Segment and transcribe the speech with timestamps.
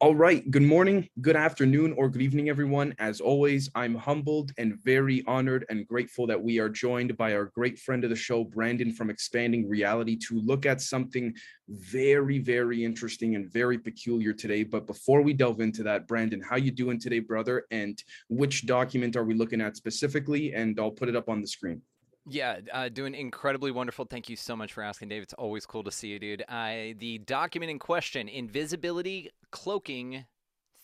[0.00, 0.48] All right.
[0.48, 2.94] Good morning, good afternoon, or good evening, everyone.
[3.00, 7.46] As always, I'm humbled and very honored and grateful that we are joined by our
[7.46, 11.34] great friend of the show, Brandon from Expanding Reality, to look at something
[11.68, 14.62] very, very interesting and very peculiar today.
[14.62, 17.64] But before we delve into that, Brandon, how you doing today, brother?
[17.72, 20.54] And which document are we looking at specifically?
[20.54, 21.82] And I'll put it up on the screen.
[22.30, 24.04] Yeah, uh, doing incredibly wonderful.
[24.04, 25.22] Thank you so much for asking, Dave.
[25.22, 26.44] It's always cool to see you, dude.
[26.48, 30.26] Uh, the document in question invisibility, cloaking,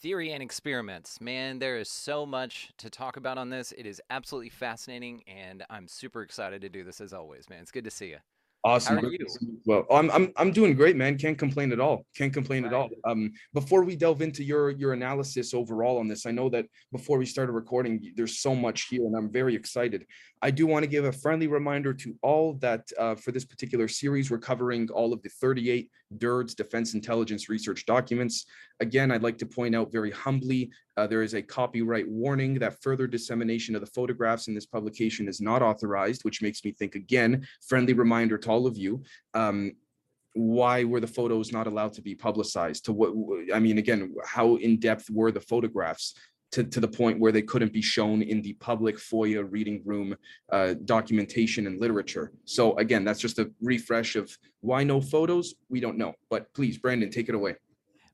[0.01, 1.21] theory, and experiments.
[1.21, 3.73] Man, there is so much to talk about on this.
[3.77, 7.61] It is absolutely fascinating, and I'm super excited to do this as always, man.
[7.61, 8.19] It's good to see you.
[8.65, 8.99] Awesome.
[8.99, 9.19] You?
[9.67, 11.19] Well, I'm I'm I'm doing great, man.
[11.19, 12.07] Can't complain at all.
[12.17, 12.73] Can't complain right.
[12.73, 12.89] at all.
[13.05, 17.19] Um, before we delve into your your analysis overall on this, I know that before
[17.19, 20.07] we started recording, there's so much here, and I'm very excited.
[20.45, 23.89] I do want to give a friendly reminder to all that uh, for this particular
[23.89, 28.45] series, we're covering all of the 38 DIRD's Defense Intelligence Research documents.
[28.79, 32.83] Again, I'd like to point out very humbly, uh, there is a copyright warning that
[32.83, 36.95] further dissemination of the photographs in this publication is not authorized, which makes me think
[36.95, 39.03] again, friendly reminder to all of you.
[39.33, 39.73] Um,
[40.35, 43.13] why were the photos not allowed to be publicized to what
[43.55, 46.15] i mean again how in depth were the photographs
[46.53, 50.15] to, to the point where they couldn't be shown in the public FOIA reading room
[50.53, 52.33] uh, documentation and literature.
[52.45, 55.55] So again, that's just a refresh of why no photos.
[55.69, 57.57] We don't know, but please, Brandon, take it away.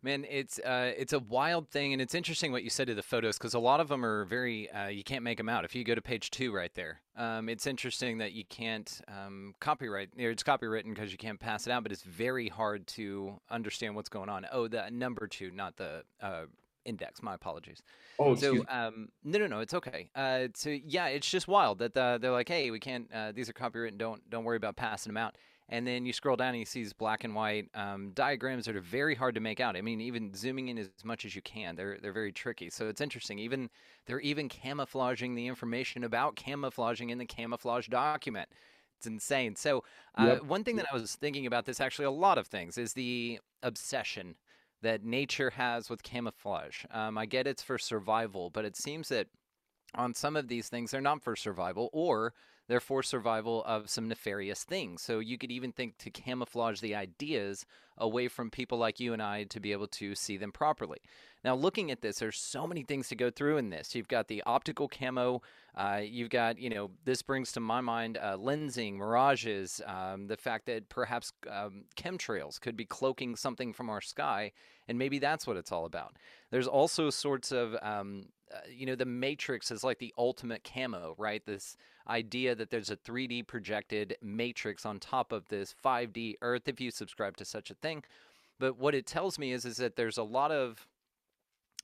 [0.03, 3.03] Man, it's uh, it's a wild thing, and it's interesting what you said to the
[3.03, 5.67] photos because a lot of them are very uh, you can't make them out.
[5.67, 9.53] If you go to page two right there, um, it's interesting that you can't um,
[9.61, 10.09] copyright.
[10.17, 14.09] It's copywritten because you can't pass it out, but it's very hard to understand what's
[14.09, 14.47] going on.
[14.51, 16.45] Oh, the number two, not the uh,
[16.85, 17.23] index.
[17.23, 17.83] My apologies.
[18.19, 20.11] Oh, so um, no, no, no, it's okay.
[20.15, 23.11] Uh, so yeah, it's just wild that uh, they're like, hey, we can't.
[23.13, 23.99] Uh, these are copywritten.
[23.99, 25.37] Don't don't worry about passing them out
[25.71, 28.75] and then you scroll down and you see these black and white um, diagrams that
[28.75, 29.77] are very hard to make out.
[29.77, 32.69] I mean, even zooming in as much as you can, they're they're very tricky.
[32.71, 33.39] So it's interesting.
[33.39, 33.71] Even
[34.07, 38.49] they're even camouflaging the information about camouflaging in the camouflage document.
[38.99, 39.55] It's insane.
[39.55, 39.85] So
[40.19, 40.43] uh, yep.
[40.43, 43.39] one thing that I was thinking about this, actually, a lot of things, is the
[43.63, 44.35] obsession
[44.83, 46.85] that nature has with camouflage.
[46.91, 49.27] Um, I get it's for survival, but it seems that
[49.95, 52.33] on some of these things, they're not for survival, or
[52.71, 55.03] they're for survival of some nefarious things.
[55.03, 57.67] So you could even think to camouflage the ideas
[57.99, 60.99] away from people like you and I to be able to see them properly.
[61.43, 63.97] Now, looking at this, there's so many things to go through in this.
[63.97, 65.43] You've got the optical camo.
[65.75, 70.37] Uh, you've got, you know, this brings to my mind uh, lensing, mirages, um, the
[70.37, 74.53] fact that perhaps um, chemtrails could be cloaking something from our sky,
[74.87, 76.15] and maybe that's what it's all about.
[76.53, 81.15] There's also sorts of um, uh, you know, the Matrix is like the ultimate camo,
[81.19, 81.45] right?
[81.45, 81.77] This
[82.09, 86.91] idea that there's a 3D projected matrix on top of this 5D Earth, if you
[86.91, 88.03] subscribe to such a thing.
[88.59, 90.87] But what it tells me is, is that there's a lot of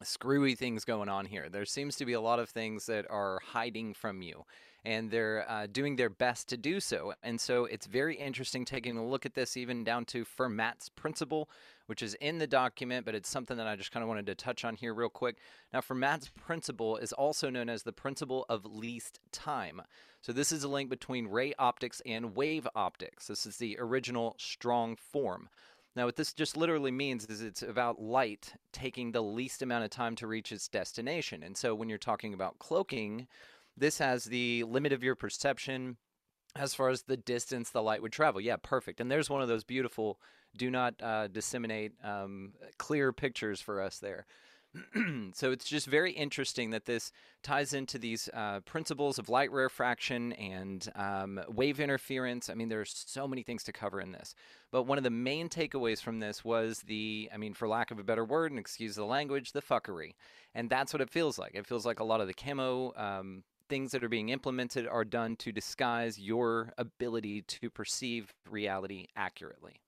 [0.03, 1.49] screwy things going on here.
[1.49, 4.45] There seems to be a lot of things that are hiding from you,
[4.85, 7.15] and they're uh, doing their best to do so.
[7.23, 11.49] And so it's very interesting taking a look at this, even down to Fermat's principle,
[11.87, 14.35] which is in the document, but it's something that I just kind of wanted to
[14.35, 15.37] touch on here real quick.
[15.73, 19.83] Now, Fermat's principle is also known as the principle of least time.
[20.21, 23.29] So this is a link between ray optics and wave optics.
[23.29, 25.49] This is the original strong form.
[25.95, 29.91] Now, what this just literally means is it's about light taking the least amount of
[29.91, 31.43] time to reach its destination.
[31.43, 33.29] And so when you're talking about cloaking,
[33.77, 35.97] this has the limit of your perception
[36.55, 38.41] as far as the distance the light would travel.
[38.41, 39.01] Yeah, perfect.
[39.01, 40.19] And there's one of those beautiful
[40.57, 44.27] do not uh, disseminate um, clear pictures for us there.
[45.33, 47.13] so it's just very interesting that this
[47.43, 52.51] ties into these uh, principles of light rarefaction and um, wave interference.
[52.51, 54.35] I mean, there's so many things to cover in this.
[54.71, 57.99] But one of the main takeaways from this was the, I mean, for lack of
[57.99, 60.15] a better word, and excuse the language, the fuckery.
[60.55, 61.55] And that's what it feels like.
[61.55, 65.05] It feels like a lot of the camo um, things that are being implemented are
[65.05, 69.81] done to disguise your ability to perceive reality accurately.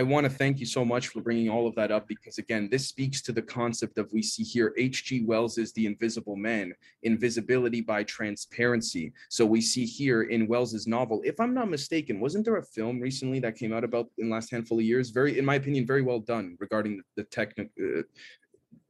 [0.00, 2.70] I want to thank you so much for bringing all of that up because, again,
[2.70, 5.26] this speaks to the concept of we see here H.G.
[5.26, 9.12] Wells is the invisible man, invisibility by transparency.
[9.28, 12.98] So we see here in Wells's novel, if I'm not mistaken, wasn't there a film
[12.98, 15.10] recently that came out about in the last handful of years?
[15.10, 17.70] Very, in my opinion, very well done regarding the technical.
[17.78, 18.00] Uh,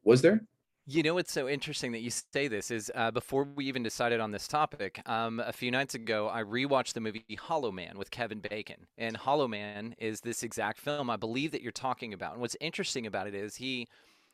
[0.04, 0.44] was there?
[0.92, 4.18] You know what's so interesting that you say this is uh, before we even decided
[4.18, 8.10] on this topic, um, a few nights ago, I rewatched the movie Hollow Man with
[8.10, 8.88] Kevin Bacon.
[8.98, 12.32] And Hollow Man is this exact film I believe that you're talking about.
[12.32, 13.86] And what's interesting about it is he,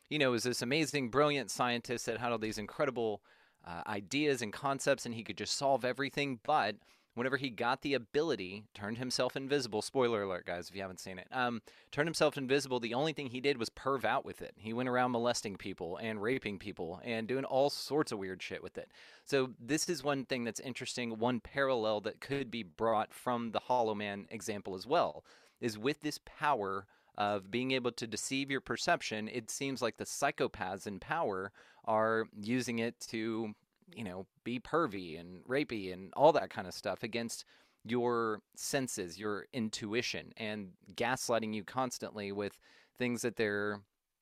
[0.08, 3.20] you know, is this amazing, brilliant scientist that had all these incredible
[3.66, 6.40] uh, ideas and concepts and he could just solve everything.
[6.42, 6.76] But
[7.16, 9.80] whenever he got the ability, turned himself invisible.
[9.80, 11.26] Spoiler alert, guys, if you haven't seen it.
[11.32, 12.78] Um, turned himself invisible.
[12.78, 14.52] The only thing he did was perv out with it.
[14.56, 18.62] He went around molesting people and raping people and doing all sorts of weird shit
[18.62, 18.90] with it.
[19.24, 21.18] So this is one thing that's interesting.
[21.18, 25.24] One parallel that could be brought from the Hollow Man example as well
[25.58, 26.86] is with this power
[27.16, 29.26] of being able to deceive your perception.
[29.28, 31.50] It seems like the psychopaths in power
[31.86, 33.54] are using it to
[33.94, 37.44] you know, be pervy and rapey and all that kind of stuff against
[37.84, 42.58] your senses, your intuition, and gaslighting you constantly with
[42.98, 43.80] things that they're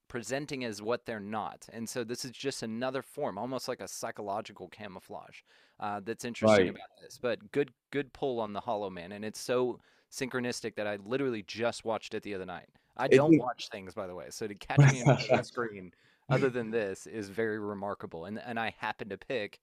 [0.08, 1.66] presenting as what they're not.
[1.72, 5.40] And so this is just another form, almost like a psychological camouflage.
[5.80, 6.74] Uh, that's interesting right.
[6.74, 7.18] about this.
[7.20, 9.80] But good, good pull on the Hollow Man, and it's so
[10.12, 12.68] synchronistic that I literally just watched it the other night.
[12.96, 15.92] I don't watch things, by the way, so to catch me on the screen
[16.28, 18.24] other than this is very remarkable.
[18.26, 19.58] And and I happened to pick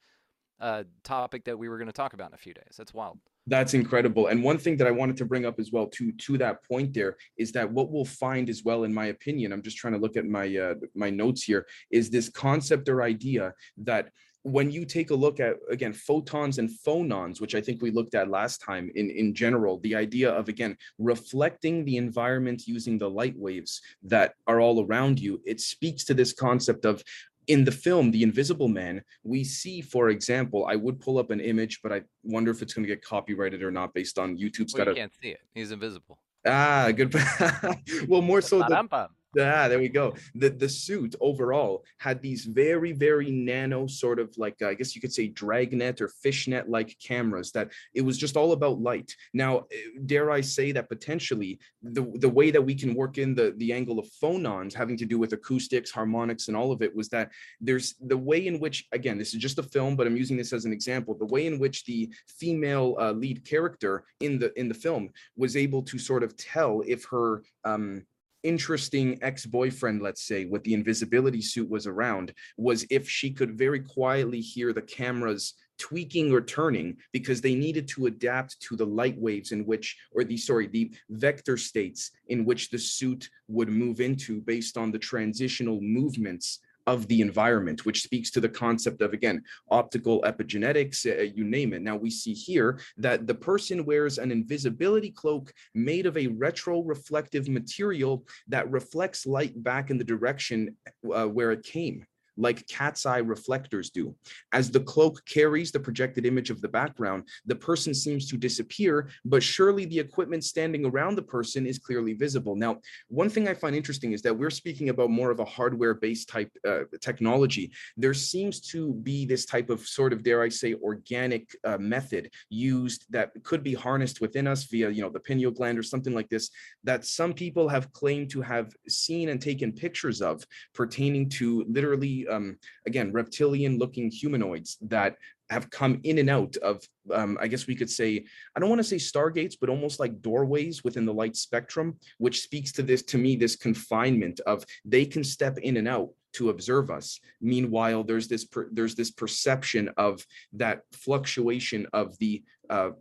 [0.60, 2.75] a topic that we were going to talk about in a few days.
[2.78, 3.18] That's wild.
[3.48, 4.28] That's incredible.
[4.28, 6.94] And one thing that I wanted to bring up as well to to that point
[6.94, 10.00] there is that what we'll find as well, in my opinion, I'm just trying to
[10.00, 14.10] look at my uh, my notes here, is this concept or idea that
[14.44, 18.16] when you take a look at again photons and phonons which i think we looked
[18.16, 23.10] at last time in in general the idea of again reflecting the environment using the
[23.10, 27.04] light waves that are all around you it speaks to this concept of
[27.48, 31.40] in the film the invisible man we see for example i would pull up an
[31.40, 34.74] image but i wonder if it's going to get copyrighted or not based on youtube's
[34.74, 35.40] well, got you can't see it.
[35.54, 36.20] He's invisible.
[36.46, 37.14] Ah good
[38.08, 40.13] well more so the, Ah, there we go.
[40.36, 44.94] The the suit overall had these very very nano sort of like uh, I guess
[44.94, 49.16] you could say dragnet or fishnet like cameras that it was just all about light.
[49.33, 53.33] Now, eh, dare I say that potentially the the way that we can work in
[53.33, 56.94] the the angle of phonons having to do with acoustics, harmonics, and all of it
[56.94, 57.31] was that
[57.62, 60.51] there's the way in which again this is just a film, but I'm using this
[60.51, 61.16] as an example.
[61.16, 65.56] The way in which the female uh, lead character in the in the film was
[65.56, 68.06] able to sort of tell if her um
[68.44, 73.80] interesting ex-boyfriend let's say with the invisibility suit was around was if she could very
[73.80, 79.18] quietly hear the cameras tweaking or turning because they needed to adapt to the light
[79.18, 84.00] waves in which or the sorry the vector states in which the suit would move
[84.00, 86.60] into based on the transitional movements
[86.92, 91.72] of the environment, which speaks to the concept of, again, optical epigenetics, uh, you name
[91.74, 91.82] it.
[91.82, 97.48] Now we see here that the person wears an invisibility cloak made of a retro-reflective
[97.48, 100.76] material that reflects light back in the direction
[101.16, 102.06] uh, where it came
[102.38, 104.16] like cat's eye reflectors do.
[104.51, 109.10] As the cloak carries the projected image of the background, the person seems to disappear,
[109.25, 112.56] but surely the equipment standing around the person is clearly visible.
[112.56, 116.30] Now, one thing I find interesting is that we're speaking about more of a hardware-based
[116.30, 117.72] type uh, technology.
[117.98, 122.31] There seems to be this type of sort of, dare I say, organic uh, method
[122.50, 126.13] used that could be harnessed within us via, you know, the pineal gland or something
[126.13, 126.50] like this,
[126.84, 132.21] that some people have claimed to have seen and taken pictures of pertaining to literally
[132.28, 135.16] um, again, reptilian looking humanoids that
[135.50, 136.82] have come in and out of,
[137.14, 138.24] um, I guess we could say,
[138.56, 142.42] I don't want to say stargates, but almost like doorways within the light spectrum, which
[142.42, 146.50] speaks to this, to me, this confinement of they can step in and out to
[146.50, 147.20] observe us.
[147.42, 152.92] Meanwhile, there's this per, there's this perception of that fluctuation of the uh,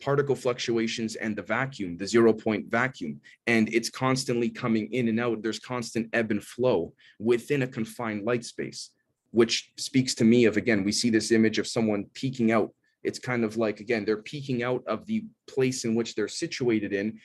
[0.00, 5.20] particle fluctuations and the vacuum, the zero point vacuum, and it's constantly coming in and
[5.20, 5.42] out.
[5.42, 8.90] There's constant ebb and flow within a confined light space,
[9.30, 12.72] which speaks to me of, again, we see this image of someone peeking out.
[13.02, 16.92] It's kind of like, again, they're peeking out of the place in which they're situated
[16.92, 17.20] in.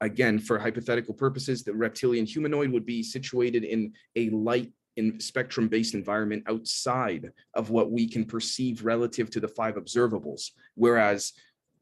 [0.00, 5.68] Again, for hypothetical purposes, the reptilian humanoid would be situated in a light in spectrum
[5.68, 10.50] based environment outside of what we can perceive relative to the five observables.
[10.74, 11.32] Whereas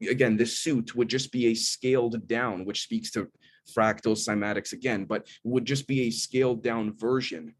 [0.09, 3.27] again, this suit would just be a scaled down, which speaks to
[3.75, 7.53] fractal cymatics again, but would just be a scaled down version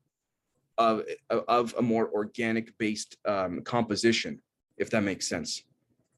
[0.77, 4.41] of, of a more organic based um, composition,
[4.77, 5.63] if that makes sense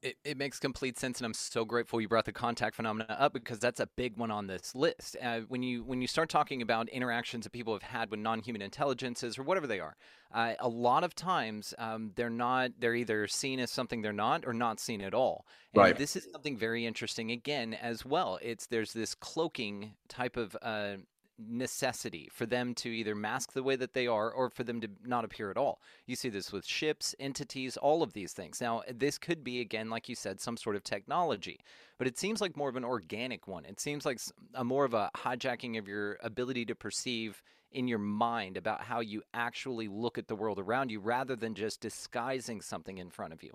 [0.04, 3.32] it, it makes complete sense and i'm so grateful you brought the contact phenomena up
[3.32, 5.16] because that's a big one on this list.
[5.22, 8.62] Uh, when you when you start talking about interactions that people have had with non-human
[8.62, 9.96] intelligences or whatever they are
[10.34, 14.44] uh, a lot of times um, they're not they're either seen as something they're not
[14.44, 15.46] or not seen at all.
[15.72, 15.96] And right.
[15.96, 18.38] this is something very interesting again as well.
[18.42, 20.96] It's there's this cloaking type of uh,
[21.38, 24.88] necessity for them to either mask the way that they are or for them to
[25.04, 25.80] not appear at all.
[26.06, 28.60] You see this with ships, entities, all of these things.
[28.60, 31.60] Now, this could be, again, like you said, some sort of technology,
[31.98, 33.64] but it seems like more of an organic one.
[33.64, 34.20] It seems like
[34.54, 39.00] a more of a hijacking of your ability to perceive in your mind about how
[39.00, 43.32] you actually look at the world around you rather than just disguising something in front
[43.32, 43.50] of you.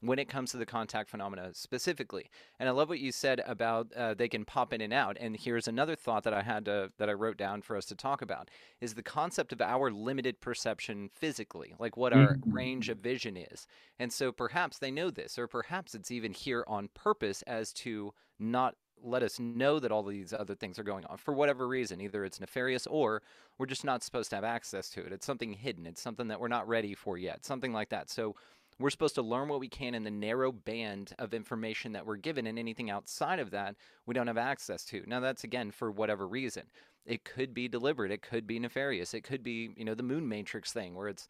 [0.00, 2.30] When it comes to the contact phenomena specifically.
[2.58, 5.16] And I love what you said about uh, they can pop in and out.
[5.20, 7.94] And here's another thought that I had to, that I wrote down for us to
[7.94, 12.50] talk about is the concept of our limited perception physically, like what our Mhm.
[12.50, 13.66] range of vision is.
[13.98, 18.12] And so perhaps they know this, or perhaps it's even here on purpose as to
[18.38, 22.00] not let us know that all these other things are going on for whatever reason.
[22.02, 23.22] Either it's nefarious or
[23.58, 25.12] we're just not supposed to have access to it.
[25.12, 25.86] It's something hidden.
[25.86, 28.10] It's something that we're not ready for yet, something like that.
[28.10, 28.36] So
[28.80, 32.16] we're supposed to learn what we can in the narrow band of information that we're
[32.16, 35.04] given, and anything outside of that, we don't have access to.
[35.06, 36.64] Now, that's again for whatever reason.
[37.04, 38.10] It could be deliberate.
[38.10, 39.14] It could be nefarious.
[39.14, 41.28] It could be, you know, the moon matrix thing where it's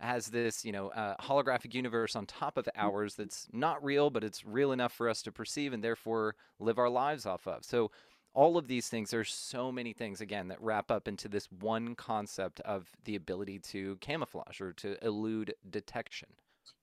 [0.00, 4.22] has this, you know, uh, holographic universe on top of ours that's not real, but
[4.22, 7.64] it's real enough for us to perceive and therefore live our lives off of.
[7.64, 7.90] So
[8.32, 11.96] all of these things, there's so many things again that wrap up into this one
[11.96, 16.28] concept of the ability to camouflage or to elude detection.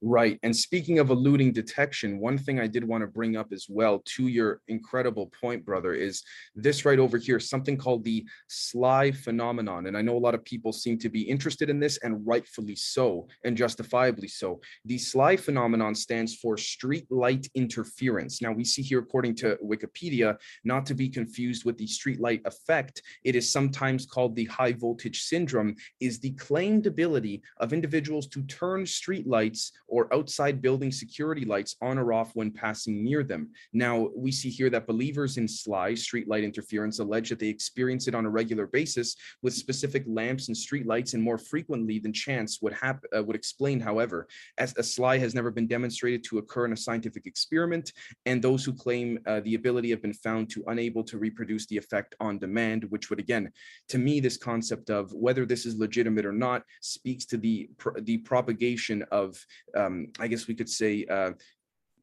[0.02, 0.38] Right.
[0.42, 4.02] And speaking of eluding detection, one thing I did want to bring up as well
[4.16, 6.22] to your incredible point, brother, is
[6.54, 9.86] this right over here, something called the sly phenomenon.
[9.86, 12.76] And I know a lot of people seem to be interested in this and rightfully
[12.76, 14.60] so, and justifiably so.
[14.84, 18.42] The sly phenomenon stands for street light interference.
[18.42, 22.42] Now, we see here, according to Wikipedia, not to be confused with the street light
[22.44, 28.26] effect, it is sometimes called the high voltage syndrome, is the claimed ability of individuals
[28.26, 29.72] to turn street lights
[30.12, 33.50] outside building security lights on or off when passing near them.
[33.72, 38.14] Now, we see here that believers in sly streetlight interference allege that they experience it
[38.14, 42.74] on a regular basis with specific lamps and streetlights, and more frequently than chance would
[42.74, 43.80] hap- uh, would explain.
[43.80, 47.92] However, as a sly has never been demonstrated to occur in a scientific experiment,
[48.26, 51.76] and those who claim uh, the ability have been found to unable to reproduce the
[51.76, 53.50] effect on demand, which would again,
[53.88, 58.00] to me, this concept of whether this is legitimate or not speaks to the pr-
[58.00, 59.36] the propagation of
[59.76, 61.32] um, I guess we could say, uh,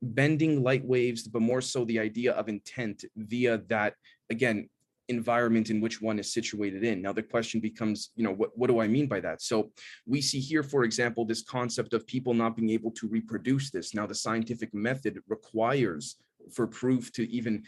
[0.02, 3.96] bending light waves, but more so the idea of intent via that,
[4.30, 4.70] again,
[5.10, 7.02] environment in which one is situated in.
[7.02, 9.42] Now, the question becomes, you know, what, what do I mean by that?
[9.42, 9.72] So
[10.06, 13.94] we see here, for example, this concept of people not being able to reproduce this.
[13.94, 16.18] Now, the scientific method requires
[16.52, 17.64] for proof to even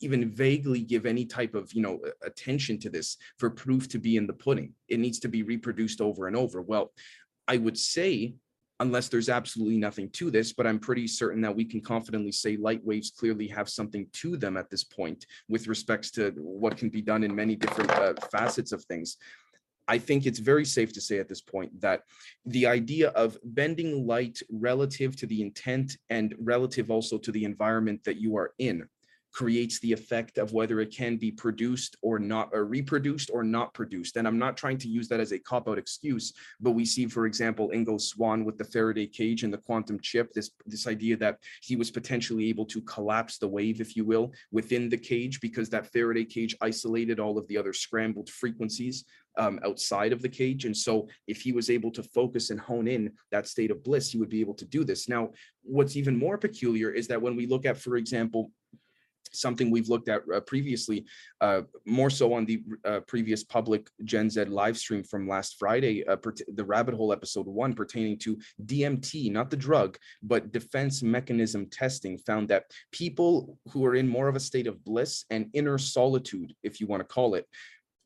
[0.00, 4.16] even vaguely give any type of you know attention to this for proof to be
[4.16, 6.92] in the pudding it needs to be reproduced over and over well
[7.48, 8.34] i would say
[8.82, 12.56] unless there's absolutely nothing to this, but I'm pretty certain that we can confidently say
[12.56, 16.88] light waves clearly have something to them at this point with respects to what can
[16.88, 19.18] be done in many different uh, facets of things.
[19.86, 22.02] I think it's very safe to say at this point that
[22.44, 28.02] the idea of bending light relative to the intent and relative also to the environment
[28.04, 28.88] that you are in
[29.32, 33.72] creates the effect of whether it can be produced or not, or reproduced or not
[33.72, 34.16] produced.
[34.16, 37.06] And I'm not trying to use that as a cop out excuse, but we see,
[37.06, 41.16] for example, Ingo Swann with the Faraday cage and the quantum chip, this, this idea
[41.16, 45.40] that he was potentially able to collapse the wave, if you will, within the cage
[45.40, 49.04] because that Faraday cage isolated all of the other scrambled frequencies
[49.38, 50.64] um, outside of the cage.
[50.64, 54.10] And so if he was able to focus and hone in that state of bliss,
[54.10, 55.08] he would be able to do this.
[55.08, 55.30] Now,
[55.62, 58.50] what's even more peculiar is that when we look at, for example,
[59.32, 61.04] something we've looked at uh, previously,
[61.40, 66.06] uh, more so on the uh, previous public Gen Z live stream from last Friday,
[66.06, 66.16] uh,
[66.54, 72.18] the rabbit hole episode one pertaining to DMT, not the drug, but defense mechanism testing
[72.18, 76.54] found that people who are in more of a state of bliss and inner solitude,
[76.62, 77.46] if you want to call it,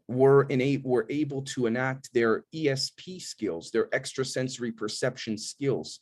[0.08, 6.00] were in a, were able to enact their ESP skills, their extrasensory perception skills,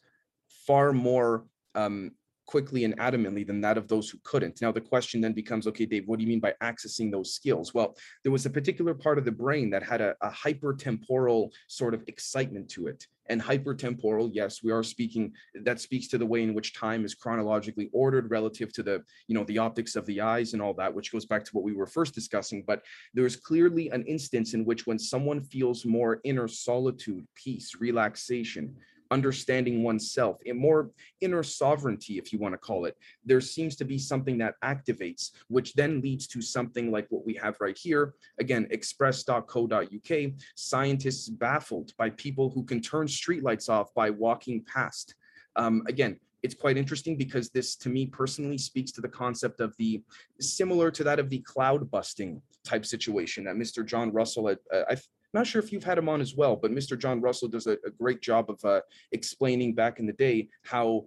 [0.66, 2.12] far more um,
[2.46, 4.60] quickly and adamantly than that of those who couldn't.
[4.60, 7.74] Now, the question then becomes okay, Dave, what do you mean by accessing those skills?
[7.74, 11.94] Well, there was a particular part of the brain that had a, a hypertemporal sort
[11.94, 13.06] of excitement to it.
[13.30, 15.32] And hypertemporal, yes, we are speaking,
[15.62, 19.34] that speaks to the way in which time is chronologically ordered relative to the, you
[19.34, 21.72] know, the optics of the eyes and all that, which goes back to what we
[21.72, 22.64] were first discussing.
[22.66, 22.82] But
[23.14, 28.76] there's clearly an instance in which when someone feels more inner solitude, peace, relaxation,
[29.14, 30.90] understanding oneself, a more
[31.21, 35.30] inner sovereignty, if you want to call it, there seems to be something that activates,
[35.49, 38.14] which then leads to something like what we have right here.
[38.40, 40.12] Again, express.co.uk,
[40.56, 45.14] scientists baffled by people who can turn streetlights off by walking past.
[45.54, 49.75] Um, again, it's quite interesting because this to me personally speaks to the concept of
[49.78, 50.02] the
[50.40, 53.87] similar to that of the cloud busting type situation that Mr.
[53.87, 54.97] John Russell had, uh, I
[55.34, 56.98] not sure if you've had him on as well, but Mr.
[56.98, 58.80] John Russell does a, a great job of uh,
[59.12, 61.06] explaining back in the day how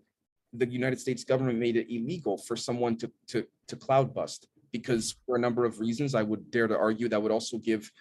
[0.53, 5.15] the United States government made it illegal for someone to to to cloud bust because
[5.25, 7.91] for a number of reasons, I would dare to argue that would also give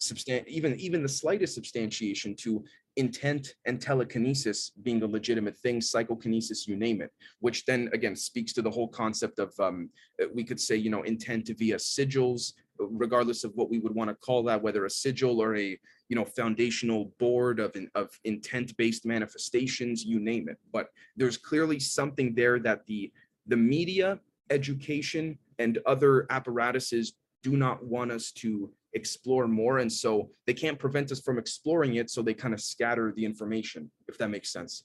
[0.00, 2.64] substan even even the slightest substantiation to
[2.98, 8.52] intent and telekinesis being a legitimate thing, psychokinesis, you name it, which then again speaks
[8.52, 9.88] to the whole concept of um,
[10.34, 14.14] we could say, you know, intent via sigils, regardless of what we would want to
[14.16, 15.78] call that, whether a sigil or a
[16.08, 20.58] you know foundational board of of intent-based manifestations, you name it.
[20.72, 23.12] But there's clearly something there that the
[23.46, 24.18] the media,
[24.50, 27.14] education, and other apparatuses
[27.44, 29.78] do not want us to explore more.
[29.78, 32.10] And so they can't prevent us from exploring it.
[32.10, 34.84] So they kind of scatter the information, if that makes sense.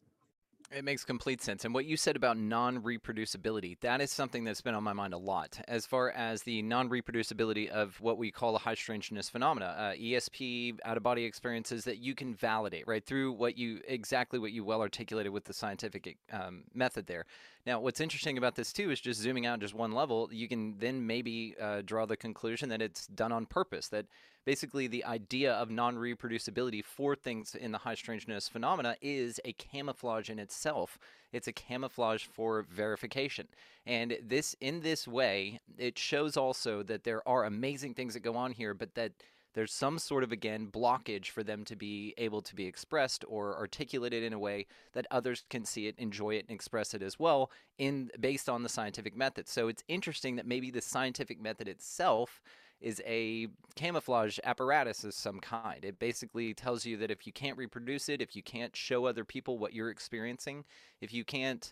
[0.76, 1.66] It makes complete sense.
[1.66, 5.14] And what you said about non reproducibility, that is something that's been on my mind
[5.14, 9.30] a lot as far as the non reproducibility of what we call a high strangeness
[9.30, 13.06] phenomena, uh, ESP, out of body experiences that you can validate, right?
[13.06, 17.26] Through what you exactly what you well articulated with the scientific um, method there.
[17.66, 20.76] Now, what's interesting about this too is just zooming out just one level, you can
[20.80, 24.06] then maybe uh, draw the conclusion that it's done on purpose, that
[24.46, 30.30] basically the idea of non-reproducibility for things in the high strangeness phenomena is a camouflage
[30.30, 30.98] in itself.
[31.32, 33.48] It's a camouflage for verification.
[33.86, 38.36] And this in this way it shows also that there are amazing things that go
[38.36, 39.14] on here but that
[39.54, 43.58] there's some sort of again blockage for them to be able to be expressed or
[43.58, 47.20] articulated in a way that others can see it enjoy it and express it as
[47.20, 51.68] well in based on the scientific method so it's interesting that maybe the scientific method
[51.68, 52.42] itself
[52.84, 55.86] is a camouflage apparatus of some kind.
[55.86, 59.24] It basically tells you that if you can't reproduce it, if you can't show other
[59.24, 60.66] people what you're experiencing,
[61.00, 61.72] if you can't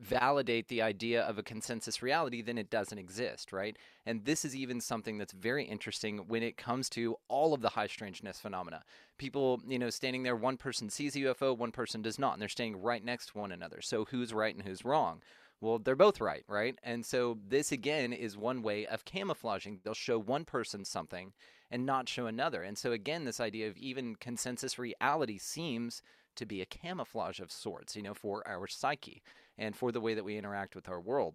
[0.00, 3.76] validate the idea of a consensus reality, then it doesn't exist, right?
[4.06, 7.70] And this is even something that's very interesting when it comes to all of the
[7.70, 8.84] high strangeness phenomena.
[9.18, 12.42] People, you know, standing there, one person sees a UFO, one person does not, and
[12.42, 13.80] they're standing right next to one another.
[13.80, 15.22] So who's right and who's wrong?
[15.60, 16.76] Well, they're both right, right?
[16.82, 19.78] And so this again is one way of camouflaging.
[19.84, 21.32] They'll show one person something
[21.70, 22.62] and not show another.
[22.62, 26.02] And so again, this idea of even consensus reality seems
[26.36, 29.22] to be a camouflage of sorts, you know, for our psyche
[29.58, 31.34] and for the way that we interact with our world.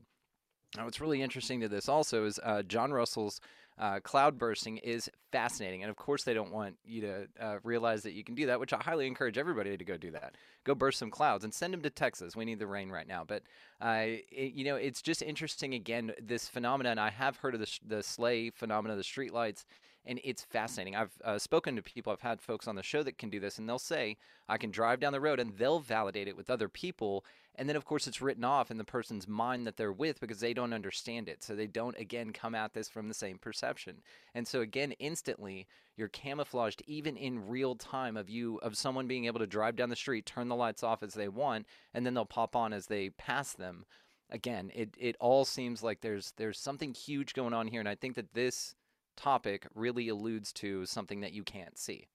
[0.75, 3.39] Now, what's really interesting to this also is uh, John Russell's
[3.79, 5.83] uh, cloud bursting is fascinating.
[5.83, 8.59] And of course, they don't want you to uh, realize that you can do that,
[8.59, 10.35] which I highly encourage everybody to go do that.
[10.63, 12.35] Go burst some clouds and send them to Texas.
[12.35, 13.23] We need the rain right now.
[13.25, 13.43] But,
[13.79, 16.93] uh, it, you know, it's just interesting, again, this phenomenon.
[16.93, 19.63] And I have heard of the, the sleigh phenomenon, the streetlights,
[20.07, 20.95] and it's fascinating.
[20.95, 23.59] I've uh, spoken to people, I've had folks on the show that can do this,
[23.59, 24.17] and they'll say,
[24.47, 27.25] I can drive down the road, and they'll validate it with other people.
[27.55, 30.39] And then, of course, it's written off in the person's mind that they're with because
[30.39, 31.43] they don't understand it.
[31.43, 33.97] So they don't, again, come at this from the same perception.
[34.33, 35.67] And so, again, instantly,
[35.97, 39.89] you're camouflaged even in real time of you, of someone being able to drive down
[39.89, 42.87] the street, turn the lights off as they want, and then they'll pop on as
[42.87, 43.85] they pass them.
[44.29, 47.95] Again, it, it all seems like there's there's something huge going on here, and I
[47.95, 48.75] think that this
[49.17, 52.07] topic really alludes to something that you can't see.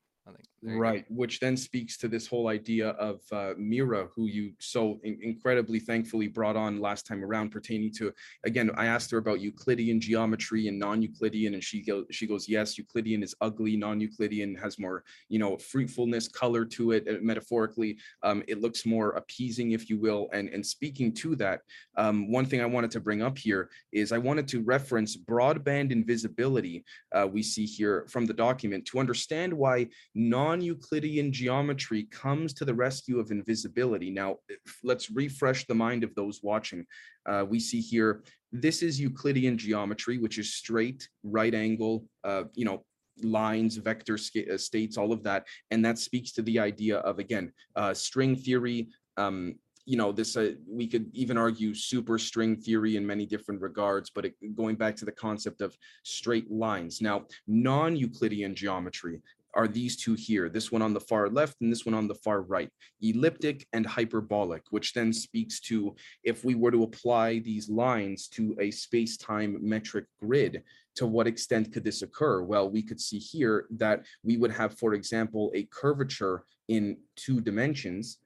[0.79, 5.19] Right, which then speaks to this whole idea of uh, Mira, who you so in-
[5.21, 8.13] incredibly thankfully brought on last time around, pertaining to
[8.45, 8.71] again.
[8.77, 13.23] I asked her about Euclidean geometry and non-Euclidean, and she goes, she goes, yes, Euclidean
[13.23, 17.09] is ugly, non-Euclidean has more, you know, fruitfulness, color to it.
[17.09, 20.29] Uh, metaphorically, um, it looks more appeasing, if you will.
[20.33, 21.63] And and speaking to that,
[21.97, 25.91] um, one thing I wanted to bring up here is I wanted to reference broadband
[25.91, 26.85] invisibility.
[27.13, 32.75] Uh, we see here from the document to understand why non-Euclidean geometry comes to the
[32.75, 34.11] rescue of invisibility.
[34.11, 34.37] Now,
[34.83, 36.87] let's refresh the mind of those watching.
[37.27, 38.23] Uh, we see here,
[38.53, 42.85] this is Euclidean geometry, which is straight, right angle, uh, you know,
[43.23, 45.47] lines, vector uh, states, all of that.
[45.71, 50.37] And that speaks to the idea of, again, uh, string theory, um, you know this
[50.37, 54.95] uh, we could even argue superstring theory in many different regards but it, going back
[54.97, 59.21] to the concept of straight lines now non-euclidean geometry
[59.55, 62.15] are these two here, this one on the far left and this one on the
[62.15, 67.69] far right, elliptic and hyperbolic, which then speaks to if we were to apply these
[67.69, 70.63] lines to a space-time metric grid,
[70.95, 72.43] to what extent could this occur?
[72.43, 77.41] Well, we could see here that we would have, for example, a curvature in two
[77.41, 78.19] dimensions.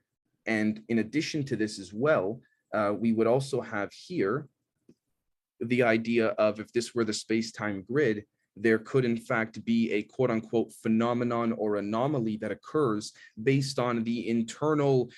[0.47, 2.41] And in addition to this as well,
[2.73, 4.49] uh, we would also have here
[5.61, 8.25] the idea of if this were the space-time grid,
[8.57, 14.03] there could in fact be a quote unquote phenomenon or anomaly that occurs based on
[14.05, 15.11] the internal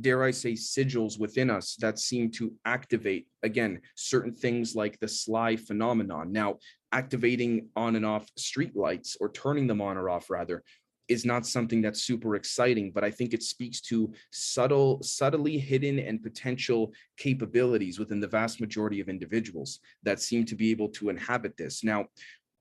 [0.00, 5.08] dare I say, sigils within us that seem to activate, again, certain things like the
[5.08, 6.32] sly phenomenon.
[6.32, 6.58] Now,
[6.92, 10.62] activating on and off street lights or turning them on or off, rather,
[11.08, 15.98] is not something that's super exciting, but I think it speaks to subtle, subtly hidden
[15.98, 21.10] and potential capabilities within the vast majority of individuals that seem to be able to
[21.10, 21.84] inhabit this.
[21.84, 22.06] Now,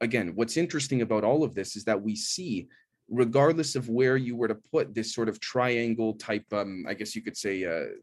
[0.04, 2.68] again, what's interesting about all of this is that we see
[3.10, 7.16] regardless of where you were to put this sort of triangle type, um, I guess
[7.16, 7.96] you could say, uh,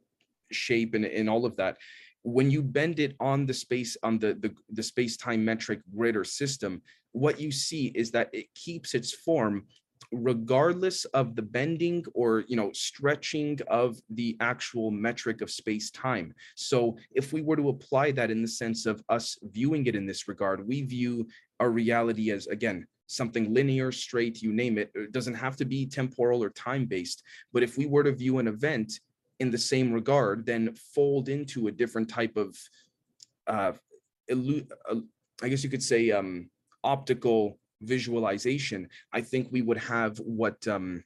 [0.53, 1.79] shape and, and all of that,
[2.23, 6.25] when you bend it on the space on the, the the space-time metric grid or
[6.25, 6.83] system
[7.13, 9.65] what you see is that it keeps its form
[10.13, 16.35] regardless of the bending or you know stretching of the actual metric of space time
[16.57, 20.07] so if we were to apply that in the sense of us viewing it in
[20.07, 21.27] this regard we view
[21.61, 24.91] our reality as again something linear straight you name it.
[24.95, 28.39] It doesn't have to be temporal or time based but if we were to view
[28.39, 29.01] an event
[29.39, 32.57] in the same regard then fold into a different type of
[33.47, 33.73] uh,
[34.31, 35.01] uh
[35.43, 36.51] i guess you could say um
[36.85, 41.05] optical visualization, I think we would have what um,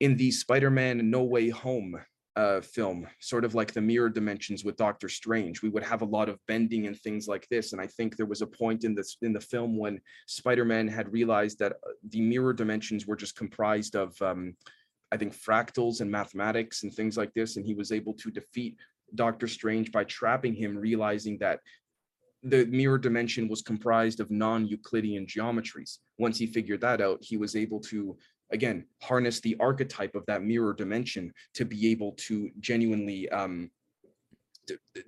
[0.00, 2.00] in the Spider-Man No Way Home
[2.38, 6.12] uh, film, sort of like the mirror dimensions with Doctor Strange, we would have a
[6.16, 7.72] lot of bending and things like this.
[7.72, 11.12] And I think there was a point in this in the film when Spider-Man had
[11.12, 14.54] realized that uh, the mirror dimensions were just comprised of, um,
[15.10, 18.76] I think, fractals and mathematics and things like this, and he was able to defeat
[19.16, 21.58] Doctor Strange by trapping him, realizing that
[22.44, 25.98] the mirror dimension was comprised of non-Euclidean geometries.
[26.18, 28.16] Once he figured that out, he was able to,
[28.50, 33.70] again, harness the archetype of that mirror dimension to be able to genuinely um,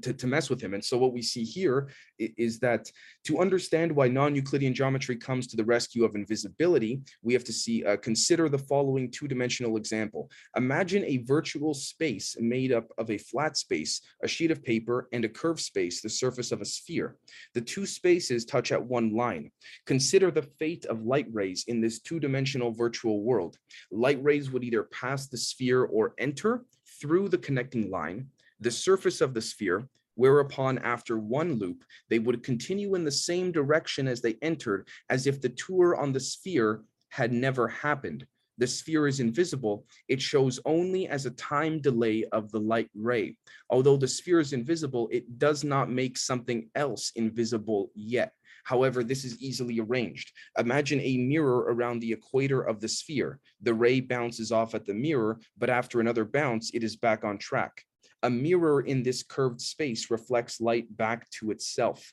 [0.03, 0.75] to, to, mess with him.
[0.75, 2.91] And so what we see here is that
[3.25, 7.85] to understand why non-Euclidean geometry comes to the rescue of invisibility, we have to see
[7.85, 10.31] uh, consider the following two-dimensional example.
[10.57, 15.25] Imagine a virtual space made up of a flat space, a sheet of paper, and
[15.25, 17.17] a curved space, the surface of a sphere.
[17.55, 19.51] The two spaces touch at one line.
[19.87, 23.57] Consider the fate of light rays in this two-dimensional virtual world.
[23.91, 26.65] Light rays would either pass the sphere or enter
[27.01, 28.27] through the connecting line,
[28.61, 33.53] the surface of the sphere, whereupon after one loop, they would continue in the same
[33.53, 38.27] direction as they entered, as if the tour on the sphere had never happened.
[38.59, 39.87] The sphere is invisible.
[40.09, 43.37] It shows only as a time delay of the light ray.
[43.71, 48.35] Although the sphere is invisible, it does not make something else invisible yet.
[48.65, 50.33] However, this is easily arranged.
[50.59, 53.41] Imagine a mirror around the equator of the sphere.
[53.63, 57.39] The ray bounces off at the mirror, but after another bounce, it is back on
[57.39, 57.87] track.
[58.23, 62.13] A mirror in this curved space reflects light back to itself.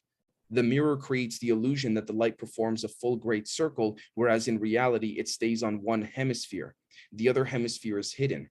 [0.49, 4.59] The mirror creates the illusion that the light performs a full great circle, whereas in
[4.59, 6.73] reality, it stays on one hemisphere.
[7.11, 8.49] The other hemisphere is hidden.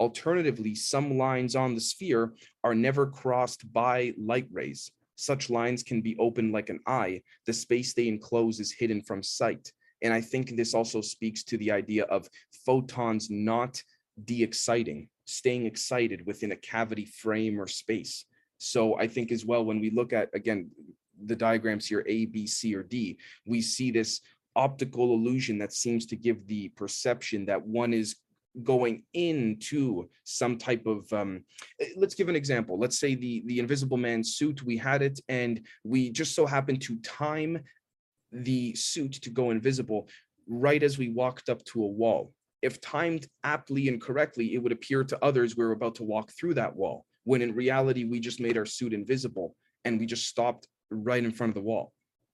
[0.00, 2.34] Alternatively, some lines on the sphere
[2.64, 4.90] are never crossed by light rays.
[5.14, 7.22] Such lines can be opened like an eye.
[7.46, 9.72] The space they enclose is hidden from sight.
[10.02, 12.28] And I think this also speaks to the idea of
[12.64, 13.82] photons not
[14.24, 18.24] de-exciting staying excited within a cavity frame or space.
[18.56, 20.70] So I think as well, when we look at, again,
[21.26, 24.20] the diagrams here, A, B, C, or D, we see this
[24.56, 28.16] optical illusion that seems to give the perception that one is
[28.64, 31.44] going into some type of um,
[31.80, 35.20] eh, let's give an example let's say the the invisible man suit we had it
[35.28, 37.62] and we just so happened to time
[38.32, 40.08] the suit to go invisible
[40.48, 44.72] right as we walked up to a wall if timed aptly and correctly, it would
[44.72, 48.20] appear to others we are about to walk through that wall, when in reality, we
[48.20, 51.92] just made our suit invisible and we just stopped right in front of the wall.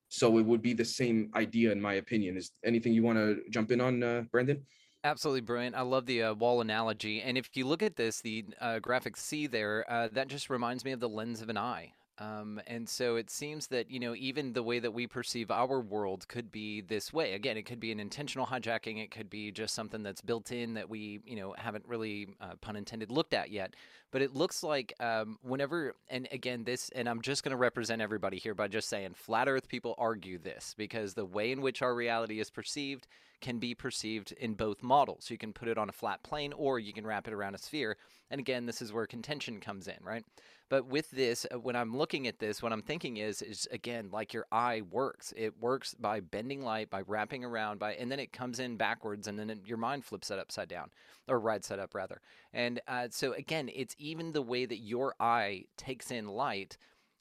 [0.08, 2.36] So it would be the same idea, in my opinion.
[2.36, 4.64] Is anything you want to jump in on, uh, Brandon?
[5.02, 5.76] Absolutely brilliant.
[5.76, 7.20] I love the uh, wall analogy.
[7.20, 10.84] And if you look at this, the uh, graphic C there, uh, that just reminds
[10.84, 11.92] me of the lens of an eye.
[12.18, 15.80] Um, and so it seems that, you know, even the way that we perceive our
[15.80, 17.34] world could be this way.
[17.34, 19.02] Again, it could be an intentional hijacking.
[19.02, 22.54] It could be just something that's built in that we, you know, haven't really, uh,
[22.60, 23.74] pun intended, looked at yet.
[24.12, 28.00] But it looks like um, whenever, and again, this, and I'm just going to represent
[28.00, 31.82] everybody here by just saying flat earth people argue this because the way in which
[31.82, 33.08] our reality is perceived
[33.44, 35.28] can be perceived in both models.
[35.28, 37.58] You can put it on a flat plane or you can wrap it around a
[37.58, 37.98] sphere.
[38.30, 40.24] And again, this is where contention comes in, right?
[40.70, 44.08] But with this, uh, when I'm looking at this, what I'm thinking is, is again,
[44.10, 45.34] like your eye works.
[45.36, 49.28] It works by bending light, by wrapping around, by, and then it comes in backwards,
[49.28, 50.88] and then it, your mind flips it upside down,
[51.28, 52.22] or right side up rather.
[52.54, 56.78] And uh, so again, it's even the way that your eye takes in light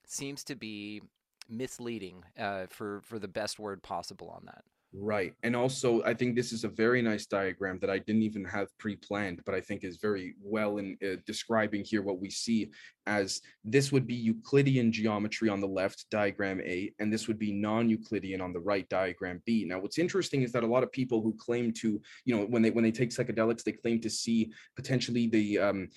[0.07, 1.01] seems to be
[1.49, 4.63] misleading uh, for for the best word possible on that.
[4.95, 5.33] Right.
[5.41, 8.67] And also, I think this is a very nice diagram that I didn't even have
[8.77, 12.69] pre-planned, but I think is very well in uh, describing here what we see
[13.07, 17.51] as this would be Euclidean geometry on the left, diagram A, and this would be
[17.51, 19.65] non-Euclidean on the right, diagram B.
[19.67, 22.61] Now, what's interesting is that a lot of people who claim to, you know, when
[22.61, 25.89] they when they take psychedelics, they claim to see potentially the um,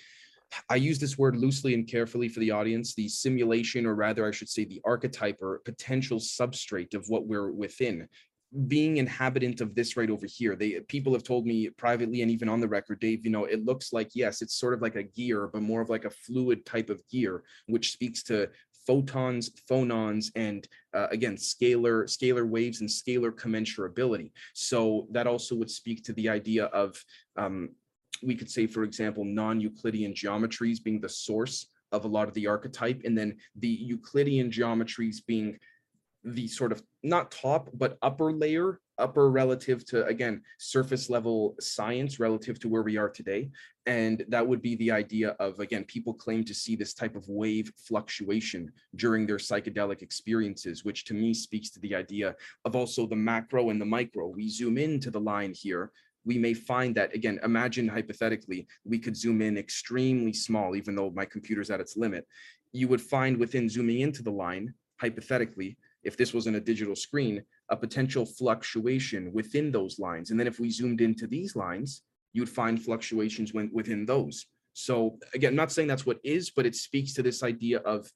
[0.71, 4.31] I use this word loosely and carefully for the audience, the simulation, or rather, I
[4.31, 8.09] should say, the archetype or potential substrate of what we're within
[8.69, 10.57] being inhabitant of this right over here.
[10.57, 13.65] They people have told me privately and even on the record dave you know it
[13.65, 16.65] looks like yes it's sort of like a gear but more of like a fluid
[16.65, 18.49] type of gear which speaks to
[18.87, 24.31] photons phonons and uh, again scalar scalar waves and scalar commensurability.
[24.55, 27.03] So that also would speak to the idea of
[27.37, 27.71] um,
[28.23, 32.47] we could say for example non-euclidean geometries being the source of a lot of the
[32.47, 35.59] archetype and then the euclidean geometries being
[36.27, 42.19] the sort of not top but upper layer upper relative to again surface level science
[42.19, 43.51] relative to where we are today.
[43.87, 47.29] And that would be the idea of again people claim to see this type of
[47.29, 52.35] wave fluctuation during their psychedelic experiences which to me speaks to the idea
[52.65, 54.27] of also the macro and the micro.
[54.27, 55.93] We zoom into the line here.
[56.25, 61.11] We may find that again imagine hypothetically we could zoom in extremely small even though
[61.11, 62.27] my computer's at its limit.
[62.73, 67.43] You would find within zooming into the line hypothetically if this wasn't a digital screen,
[67.69, 70.31] a potential fluctuation within those lines.
[70.31, 74.47] And then if we zoomed into these lines, you'd find fluctuations when, within those.
[74.73, 78.11] So again, I'm not saying that's what is, but it speaks to this idea of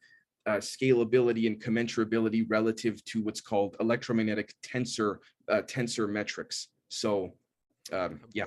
[0.46, 5.16] uh, scalability and commensurability relative to what's called electromagnetic tensor
[5.48, 6.68] uh, tensor metrics.
[6.88, 7.35] So
[7.92, 8.44] um, yeah.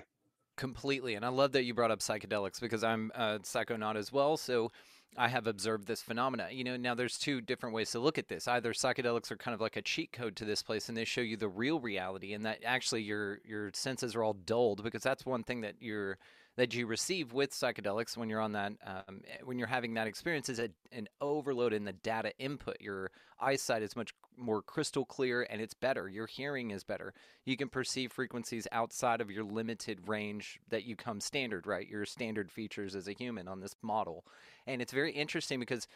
[0.55, 1.15] Completely.
[1.15, 4.37] And I love that you brought up psychedelics because I'm a psychonaut as well.
[4.37, 4.71] So
[5.17, 6.47] I have observed this phenomena.
[6.51, 8.47] You know, now there's two different ways to look at this.
[8.47, 11.21] Either psychedelics are kind of like a cheat code to this place and they show
[11.21, 15.25] you the real reality and that actually your your senses are all dulled because that's
[15.25, 16.17] one thing that you're
[16.55, 20.07] that you receive with psychedelics when you're on that um, eh, when you're having that
[20.07, 22.77] experience is a, an overload in the data input.
[22.79, 26.07] Your eyesight is much more crystal clear and it's better.
[26.07, 27.13] Your hearing is better.
[27.45, 31.87] You can perceive frequencies outside of your limited range that you come standard right?
[31.87, 34.25] Your standard features as a human on this model.
[34.67, 35.87] And it's very interesting because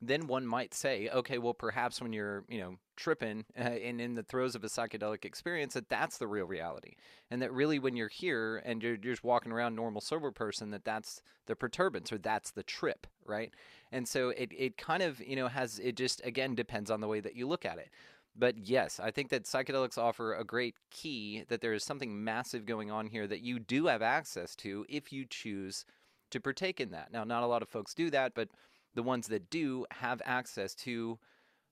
[0.00, 4.14] then one might say, okay, well, perhaps when you're, you know, tripping uh, and in
[4.14, 6.94] the throes of a psychedelic experience, that that's the real reality,
[7.30, 10.70] and that really when you're here and you're, you're just walking around normal sober person,
[10.70, 13.52] that that's the perturbance or that's the trip, right?
[13.92, 17.08] And so it it kind of you know has it just again depends on the
[17.08, 17.90] way that you look at it.
[18.38, 22.66] But yes, I think that psychedelics offer a great key that there is something massive
[22.66, 25.86] going on here that you do have access to if you choose
[26.30, 27.12] to partake in that.
[27.12, 28.48] Now, not a lot of folks do that, but
[28.96, 31.18] the ones that do have access to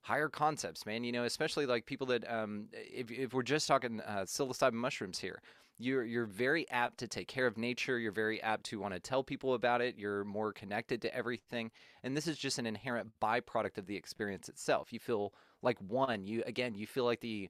[0.02, 1.02] higher concepts, man.
[1.02, 5.18] You know, especially like people that, um, if, if we're just talking uh, psilocybin mushrooms
[5.18, 5.40] here,
[5.78, 7.98] you're you're very apt to take care of nature.
[7.98, 9.96] You're very apt to want to tell people about it.
[9.98, 11.72] You're more connected to everything,
[12.04, 14.92] and this is just an inherent byproduct of the experience itself.
[14.92, 15.32] You feel
[15.62, 16.26] like one.
[16.26, 17.48] You again, you feel like the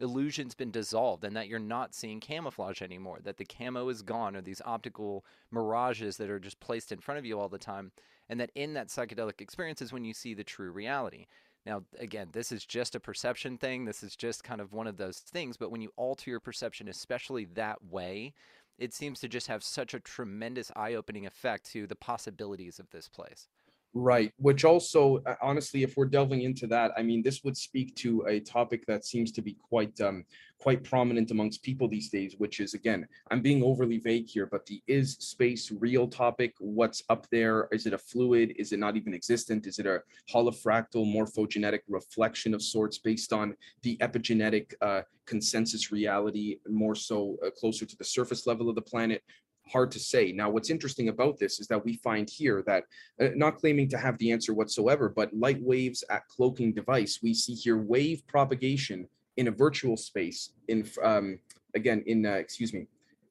[0.00, 4.34] illusion's been dissolved and that you're not seeing camouflage anymore that the camo is gone
[4.34, 7.92] or these optical mirages that are just placed in front of you all the time
[8.28, 11.26] and that in that psychedelic experience is when you see the true reality.
[11.66, 13.84] Now, again, this is just a perception thing.
[13.84, 15.56] This is just kind of one of those things.
[15.56, 18.34] But when you alter your perception, especially that way,
[18.78, 22.90] it seems to just have such a tremendous eye opening effect to the possibilities of
[22.90, 23.48] this place.
[23.96, 27.94] Right, which also, uh, honestly, if we're delving into that, I mean, this would speak
[27.96, 30.24] to a topic that seems to be quite um,
[30.58, 34.66] quite prominent amongst people these days, which is again, I'm being overly vague here, but
[34.66, 36.54] the is space real topic?
[36.58, 37.68] What's up there?
[37.70, 38.54] Is it a fluid?
[38.58, 39.66] Is it not even existent?
[39.68, 40.00] Is it a
[40.32, 47.50] holofractal morphogenetic reflection of sorts based on the epigenetic uh, consensus reality, more so uh,
[47.50, 49.22] closer to the surface level of the planet?
[49.68, 50.32] Hard to say.
[50.32, 52.84] Now, what's interesting about this is that we find here that,
[53.20, 57.34] uh, not claiming to have the answer whatsoever, but light waves at cloaking device, we
[57.34, 61.38] see here wave propagation in a virtual space in, um,
[61.74, 62.86] again, in, uh, excuse me,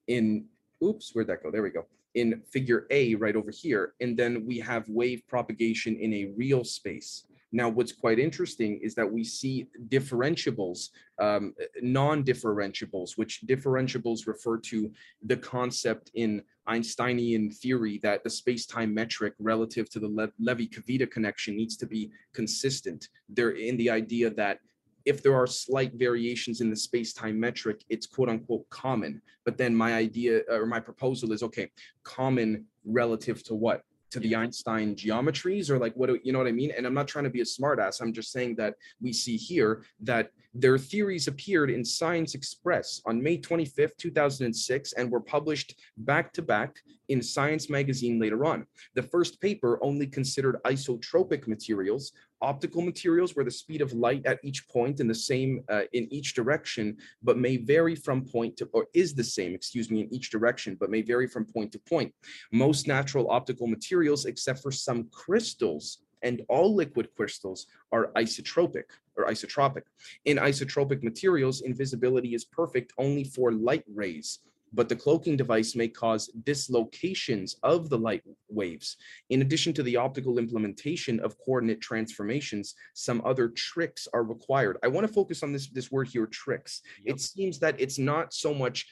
[0.07, 0.45] in,
[0.83, 1.51] oops, where'd that go?
[1.51, 1.85] There we go.
[2.15, 3.93] In figure A right over here.
[4.01, 7.25] And then we have wave propagation in a real space.
[7.55, 10.89] Now, what's quite interesting is that we see differentiables,
[11.19, 14.91] um, non-differentiables, which differentiables refer to
[15.23, 21.55] the concept in Einsteinian theory that the space-time metric relative to the Le Levi-Civita connection
[21.55, 23.09] needs to be consistent.
[23.29, 24.57] They're in the idea that
[25.05, 29.21] if there are slight variations in the space-time metric, it's quote unquote common.
[29.45, 31.69] But then my idea or my proposal is okay,
[32.03, 33.83] common relative to what?
[34.13, 36.71] To the Einstein geometries or like what do you know what I mean?
[36.77, 37.99] And I'm not trying to be a smartass.
[37.99, 43.23] I'm just saying that we see here that their theories appeared in Science Express on
[43.23, 46.77] May 25th, 2006, and were published back to back
[47.09, 48.67] in Science magazine later on.
[48.93, 52.11] The first paper only considered isotropic materials,
[52.43, 56.11] optical materials where the speed of light at each point in the same uh, in
[56.13, 60.13] each direction, but may vary from point to, or is the same, excuse me, in
[60.13, 62.13] each direction, but may vary from point to point.
[62.51, 68.83] Most natural optical materials, except for some crystals, and all liquid crystals are isotropic
[69.15, 69.83] or isotropic.
[70.25, 74.39] In isotropic materials, invisibility is perfect only for light rays
[74.73, 78.97] but the cloaking device may cause dislocations of the light waves.
[79.29, 84.77] In addition to the optical implementation of coordinate transformations, some other tricks are required.
[84.83, 86.81] I want to focus on this, this word here, tricks.
[87.05, 87.15] Yep.
[87.15, 88.85] It seems that it's not so much,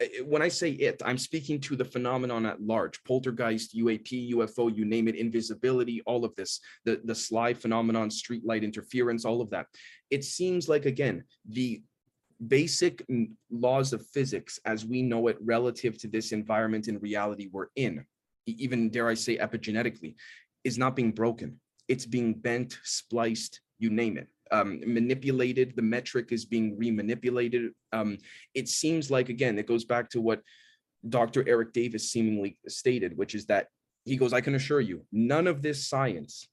[0.00, 4.32] eh, eh, when I say it, I'm speaking to the phenomenon at large, poltergeist, UAP,
[4.32, 9.24] UFO, you name it, invisibility, all of this, the, the sly phenomenon, street light interference,
[9.24, 9.66] all of that.
[10.10, 11.82] It seems like, again, the
[12.46, 13.04] basic
[13.50, 18.04] laws of physics as we know it relative to this environment and reality we're in,
[18.46, 20.14] even dare I say epigenetically,
[20.64, 21.60] is not being broken.
[21.88, 24.28] It's being bent, spliced, you name it.
[24.50, 27.70] Um, manipulated, the metric is being remanipulated.
[27.92, 28.18] Um,
[28.54, 30.42] it seems like, again, it goes back to what
[31.08, 31.46] Dr.
[31.48, 33.68] Eric Davis seemingly stated, which is that
[34.04, 36.48] he goes, I can assure you, none of this science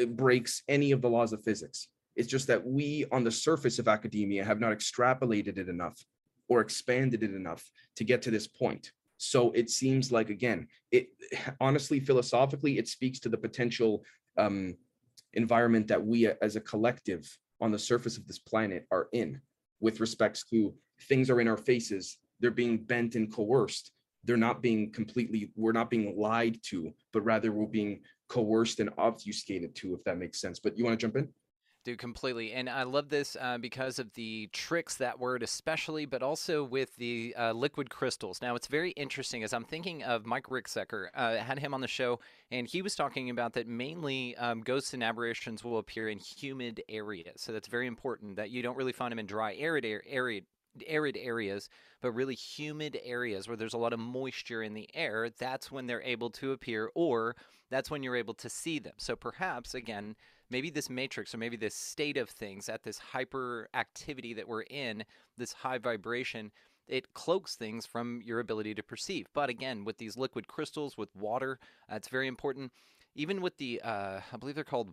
[0.00, 1.88] uh, breaks any of the laws of physics.
[2.16, 6.02] It's just that we on the surface of academia have not extrapolated it enough
[6.48, 8.92] or expanded it enough to get to this point.
[9.18, 11.08] So it seems like again, it
[11.60, 14.04] honestly philosophically it speaks to the potential
[14.38, 14.76] um,
[15.34, 19.40] environment that we as a collective on the surface of this planet are in
[19.80, 23.92] with respects to things are in our faces they're being bent and coerced.
[24.24, 28.90] They're not being completely we're not being lied to but rather we're being coerced and
[28.98, 30.58] obfuscated to if that makes sense.
[30.58, 31.28] But you want to jump in
[31.86, 32.52] do completely.
[32.52, 36.94] And I love this uh, because of the tricks, that word especially, but also with
[36.96, 38.42] the uh, liquid crystals.
[38.42, 41.06] Now, it's very interesting as I'm thinking of Mike Ricksecker.
[41.14, 42.18] Uh, had him on the show,
[42.50, 46.82] and he was talking about that mainly um, ghosts and aberrations will appear in humid
[46.88, 47.40] areas.
[47.40, 50.44] So that's very important that you don't really find them in dry, arid, arid,
[50.88, 51.68] arid areas,
[52.02, 55.30] but really humid areas where there's a lot of moisture in the air.
[55.38, 57.36] That's when they're able to appear, or
[57.70, 58.94] that's when you're able to see them.
[58.96, 60.16] So perhaps, again,
[60.50, 64.62] maybe this matrix or maybe this state of things at this hyper activity that we're
[64.62, 65.04] in,
[65.36, 66.50] this high vibration,
[66.88, 69.26] it cloaks things from your ability to perceive.
[69.34, 71.58] But again, with these liquid crystals, with water,
[71.90, 72.72] uh, it's very important.
[73.14, 74.90] Even with the, uh, I believe they're called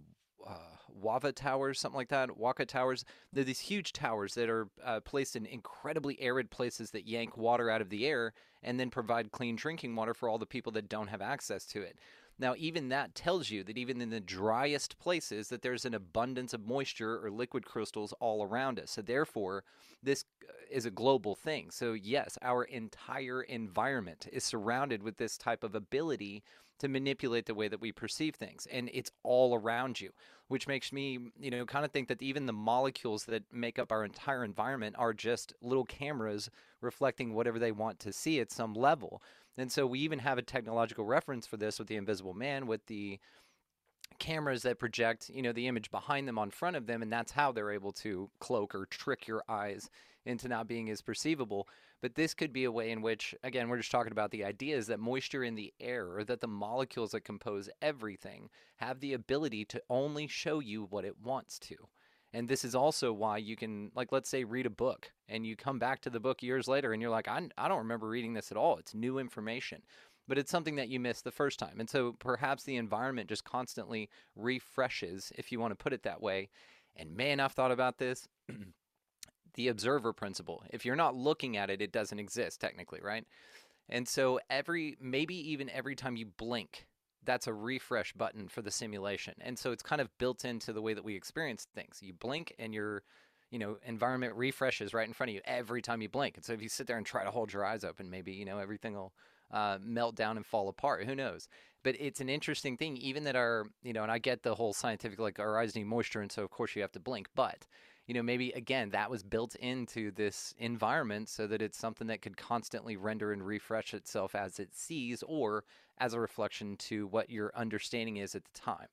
[0.47, 0.57] uh,
[1.01, 3.05] Wava towers, something like that, Waka towers.
[3.31, 7.69] They're these huge towers that are uh, placed in incredibly arid places that yank water
[7.69, 10.89] out of the air and then provide clean drinking water for all the people that
[10.89, 11.97] don't have access to it.
[12.39, 16.54] Now, even that tells you that even in the driest places that there's an abundance
[16.54, 18.91] of moisture or liquid crystals all around us.
[18.91, 19.63] So therefore,
[20.02, 21.69] this uh, is a global thing.
[21.69, 26.43] So yes, our entire environment is surrounded with this type of ability
[26.80, 30.10] to manipulate the way that we perceive things and it's all around you
[30.48, 33.91] which makes me you know kind of think that even the molecules that make up
[33.91, 36.50] our entire environment are just little cameras
[36.82, 39.22] reflecting whatever they want to see at some level
[39.57, 42.85] and so we even have a technological reference for this with the Invisible Man, with
[42.87, 43.19] the
[44.19, 47.31] cameras that project, you know, the image behind them on front of them, and that's
[47.31, 49.89] how they're able to cloak or trick your eyes
[50.25, 51.67] into not being as perceivable.
[52.01, 54.87] But this could be a way in which, again, we're just talking about the ideas
[54.87, 59.65] that moisture in the air or that the molecules that compose everything have the ability
[59.65, 61.75] to only show you what it wants to.
[62.34, 65.56] And this is also why you can, like, let's say, read a book and you
[65.56, 68.34] come back to the book years later and you're like, I, I don't remember reading
[68.34, 68.78] this at all.
[68.78, 69.84] It's new information.
[70.28, 71.80] But it's something that you missed the first time.
[71.80, 76.22] And so perhaps the environment just constantly refreshes, if you want to put it that
[76.22, 76.50] way.
[76.96, 78.28] And man, I've thought about this.
[79.56, 80.63] the observer principle.
[80.72, 83.26] If you're not looking at it, it doesn't exist technically, right?
[83.89, 86.88] And so every, maybe even every time you blink,
[87.25, 89.33] that's a refresh button for the simulation.
[89.41, 91.99] And so it's kind of built into the way that we experience things.
[92.01, 93.03] You blink and your
[93.51, 96.36] you know environment refreshes right in front of you every time you blink.
[96.36, 98.45] And so if you sit there and try to hold your eyes open, maybe you
[98.45, 99.13] know everything will
[99.51, 101.05] uh, melt down and fall apart.
[101.05, 101.47] Who knows?
[101.83, 104.73] But it's an interesting thing, even that our you know, and I get the whole
[104.73, 107.27] scientific like our eyes need moisture, and so of course you have to blink.
[107.36, 107.67] But
[108.07, 112.21] you know, maybe again that was built into this environment so that it's something that
[112.21, 115.63] could constantly render and refresh itself as it sees or
[115.97, 118.87] as a reflection to what your understanding is at the time.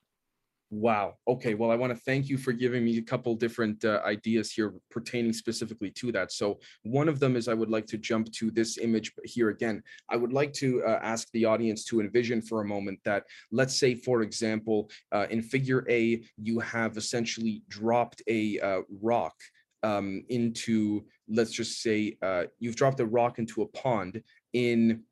[0.72, 1.16] Wow.
[1.26, 1.54] Okay.
[1.54, 4.72] Well, I want to thank you for giving me a couple different uh, ideas here
[4.88, 6.30] pertaining specifically to that.
[6.30, 9.82] So, one of them is I would like to jump to this image here again.
[10.08, 13.80] I would like to uh, ask the audience to envision for a moment that, let's
[13.80, 19.34] say, for example, uh, in figure A, you have essentially dropped a uh, rock
[19.82, 24.22] um, into, let's just say, uh, you've dropped a rock into a pond
[24.52, 25.02] in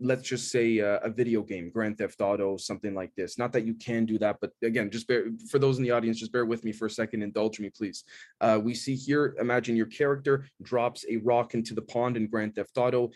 [0.00, 3.38] let's just say a, a, video game, Grand Theft Auto, something like this.
[3.38, 6.18] Not that you can do that, but again, just bear for those in the audience,
[6.18, 7.22] just bear with me for a second.
[7.22, 8.04] Indulge me, please.
[8.40, 12.54] Uh, we see here, imagine your character drops a rock into the pond in Grand
[12.54, 13.10] Theft Auto.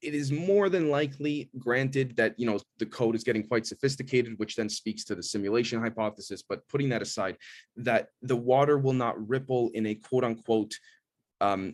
[0.00, 4.36] it is more than likely granted that you know the code is getting quite sophisticated
[4.38, 7.36] which then speaks to the simulation hypothesis but putting that aside
[7.76, 10.74] that the water will not ripple in a quote unquote
[11.40, 11.72] um,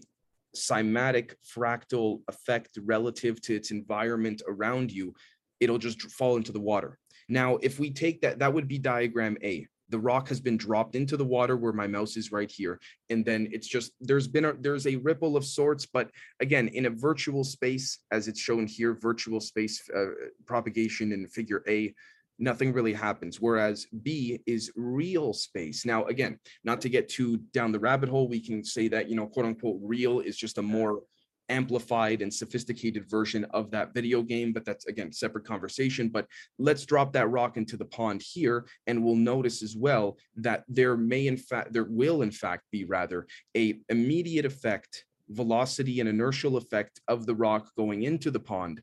[0.58, 5.14] cymatic fractal effect relative to its environment around you
[5.60, 6.98] it'll just fall into the water.
[7.28, 9.66] Now if we take that that would be diagram a.
[9.90, 12.78] The rock has been dropped into the water where my mouse is right here
[13.08, 16.86] and then it's just there's been a there's a ripple of sorts but again in
[16.86, 20.08] a virtual space as it's shown here virtual space uh,
[20.44, 21.94] propagation in figure a
[22.38, 27.72] nothing really happens whereas b is real space now again not to get too down
[27.72, 30.62] the rabbit hole we can say that you know quote unquote real is just a
[30.62, 31.00] more
[31.48, 36.08] amplified and sophisticated version of that video game, but that's again separate conversation.
[36.08, 36.26] But
[36.58, 40.96] let's drop that rock into the pond here, and we'll notice as well that there
[40.96, 43.26] may in fact there will in fact be rather
[43.56, 48.82] a immediate effect, velocity and inertial effect of the rock going into the pond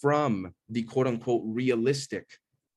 [0.00, 2.26] from the quote unquote realistic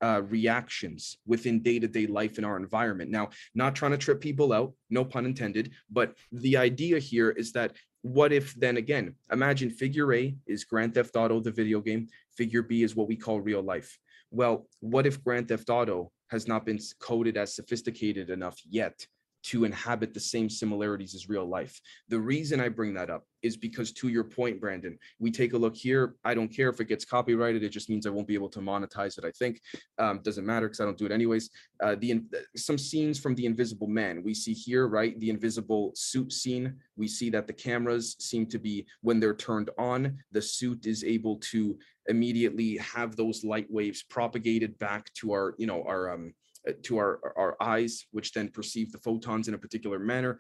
[0.02, 3.12] uh, reactions within day-to-day life in our environment.
[3.12, 7.52] Now, not trying to trip people out, no pun intended, but the idea here is
[7.54, 12.08] that what if then again, imagine figure A is Grand Theft Auto, the video game,
[12.38, 13.98] figure B is what we call real life.
[14.30, 19.08] Well, what if Grand Theft Auto has not been coded as sophisticated enough yet
[19.46, 21.80] to inhabit the same similarities as real life.
[22.10, 25.58] The reason I bring that up is because to your point, Brandon, we take a
[25.58, 26.16] look here.
[26.24, 27.62] I don't care if it gets copyrighted.
[27.64, 29.24] It just means I won't be able to monetize it.
[29.24, 29.62] I think
[30.00, 31.52] um, doesn't matter because I don't do it anyways.
[31.84, 32.24] Uh, the
[32.56, 35.20] some scenes from the Invisible Man we see here, right?
[35.20, 36.76] The invisible suit scene.
[36.98, 41.04] We see that the cameras seem to be when they're turned on, the suit is
[41.04, 41.78] able to
[42.08, 46.74] immediately have those light waves propagated back to our, you know, our um, uh, Uh,
[46.84, 50.40] to our, our eyes, which then perceive the photons in a particular manner.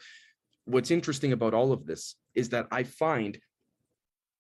[0.65, 3.37] What's interesting about all of this is that I find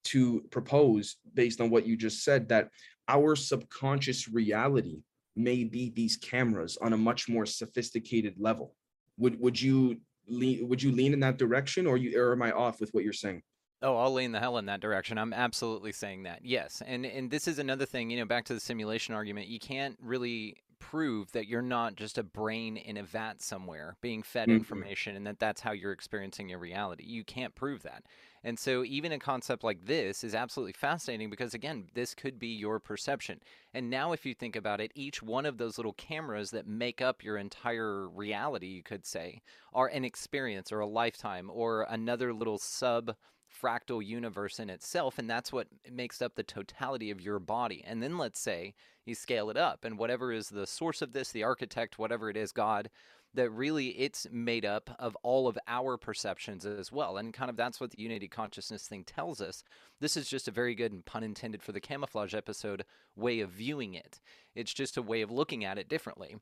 [0.05, 2.69] to propose, based on what you just said, that
[3.07, 5.01] our subconscious reality
[5.35, 8.73] may be these cameras on a much more sophisticated level.
[9.17, 12.51] Would would you lean would you lean in that direction or you or am I
[12.51, 13.41] off with what you're saying?
[13.81, 15.17] Oh, I'll lean the hell in that direction.
[15.17, 16.39] I'm absolutely saying that.
[16.43, 16.81] Yes.
[16.85, 19.47] And and this is another thing, you know, back to the simulation argument.
[19.47, 24.23] You can't really prove that you're not just a brain in a vat somewhere being
[24.23, 24.57] fed mm-hmm.
[24.57, 27.03] information and that that's how you're experiencing your reality.
[27.05, 28.03] You can't prove that.
[28.45, 32.49] And so, even a concept like this is absolutely fascinating because, again, this could be
[32.49, 33.39] your perception.
[33.73, 37.01] And now, if you think about it, each one of those little cameras that make
[37.01, 39.41] up your entire reality, you could say,
[39.73, 43.15] are an experience or a lifetime or another little sub
[43.49, 45.17] fractal universe in itself.
[45.17, 47.83] And that's what makes up the totality of your body.
[47.85, 51.31] And then let's say you scale it up, and whatever is the source of this,
[51.31, 52.89] the architect, whatever it is, God,
[53.33, 57.17] that really it's made up of all of our perceptions as well.
[57.17, 59.63] And kind of that's what the unity consciousness thing tells us.
[59.99, 62.85] This is just a very good and pun intended for the camouflage episode
[63.15, 64.19] way of viewing it.
[64.55, 66.37] It's just a way of looking at it differently.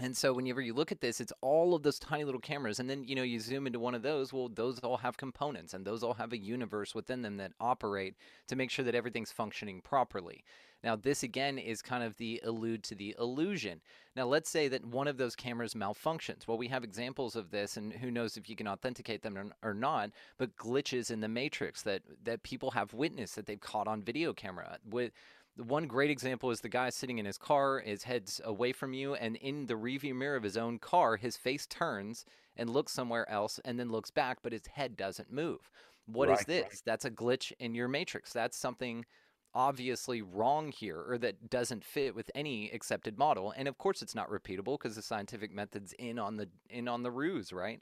[0.00, 2.78] And so whenever you look at this, it's all of those tiny little cameras.
[2.78, 5.74] And then, you know, you zoom into one of those, well, those all have components
[5.74, 8.14] and those all have a universe within them that operate
[8.46, 10.44] to make sure that everything's functioning properly.
[10.84, 13.80] Now, this again is kind of the allude to the illusion.
[14.14, 16.46] Now, let's say that one of those cameras malfunctions.
[16.46, 19.74] Well, we have examples of this, and who knows if you can authenticate them or,
[19.74, 24.02] not, but glitches in the matrix that, that people have witnessed that they've caught on
[24.02, 24.78] video camera.
[24.88, 25.10] With
[25.58, 29.14] one great example is the guy sitting in his car, his head's away from you,
[29.14, 32.24] and in the rearview mirror of his own car, his face turns
[32.56, 35.70] and looks somewhere else and then looks back, but his head doesn't move.
[36.06, 36.62] What right, is this?
[36.62, 36.82] Right.
[36.84, 38.32] That's a glitch in your matrix.
[38.32, 39.04] That's something
[39.54, 44.14] obviously wrong here or that doesn't fit with any accepted model and of course it's
[44.14, 47.80] not repeatable because the scientific method's in on the in on the ruse right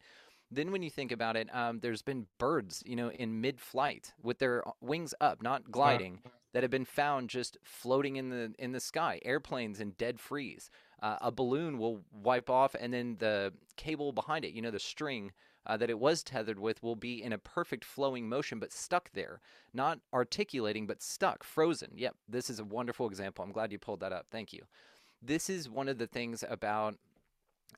[0.51, 4.39] then when you think about it um, there's been birds you know in mid-flight with
[4.39, 6.21] their uh, wings up not gliding
[6.57, 10.71] that have been found just floating in the in the sky airplanes in dead freeze
[11.03, 14.81] uh, a balloon will wipe off and then the cable behind it you know the
[14.81, 15.33] string
[15.67, 19.11] uh, that it was tethered with will be in a perfect flowing motion, but stuck
[19.13, 19.41] there,
[19.75, 21.91] not articulating, but stuck, frozen.
[21.97, 23.45] Yep, this is a wonderful example.
[23.45, 24.27] I'm glad you pulled that up.
[24.31, 24.63] Thank you.
[25.21, 26.95] This is one of the things about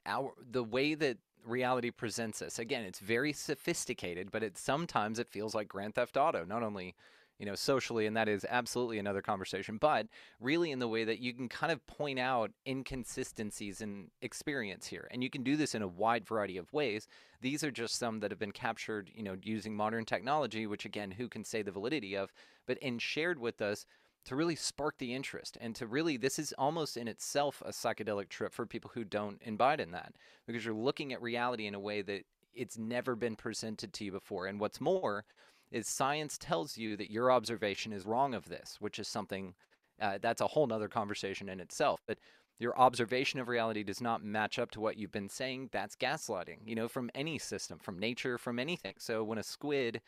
[0.04, 1.16] our the way that
[1.46, 2.58] reality presents us.
[2.58, 6.44] Again, it's very sophisticated, but it sometimes it feels like Grand Theft Auto.
[6.44, 6.94] Not only
[7.38, 10.06] you know, socially, and that is absolutely another conversation, but
[10.40, 15.08] really in the way that you can kind of point out inconsistencies in experience here.
[15.10, 17.06] And you can do this in a wide variety of ways.
[17.40, 21.12] These are just some that have been captured, you know, using modern technology, which again,
[21.12, 22.32] who can say the validity of,
[22.66, 23.86] but and shared with us
[24.24, 28.28] to really spark the interest and to really this is almost in itself a psychedelic
[28.28, 30.12] trip for people who don't imbibe in that
[30.46, 34.12] because you're looking at reality in a way that it's never been presented to you
[34.12, 35.24] before and what's more
[35.70, 39.54] is science tells you that your observation is wrong of this, which is something
[40.00, 42.00] uh, that's a whole nother conversation in itself.
[42.06, 42.18] But
[42.58, 45.70] your observation of reality does not match up to what you've been saying.
[45.72, 48.94] That's gaslighting, you know, from any system, from nature, from anything.
[48.98, 50.00] So when a squid,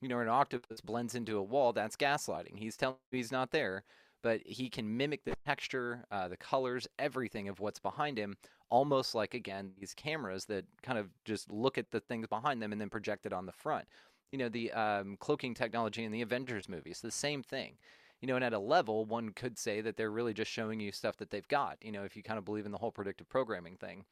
[0.00, 2.56] you know, an octopus blends into a wall, that's gaslighting.
[2.58, 3.82] He's telling you he's not there,
[4.22, 8.36] but he can mimic the texture, uh, the colors, everything of what's behind him,
[8.70, 12.70] almost like, again, these cameras that kind of just look at the things behind them
[12.70, 13.86] and then project it on the front.
[14.32, 17.78] You know, the um, cloaking technology in the Avengers movies, the same thing
[18.20, 20.90] you know, and at a level, one could say that they're really just showing you
[20.90, 23.28] stuff that they've got, you know, if you kind of believe in the whole predictive
[23.28, 24.04] programming thing.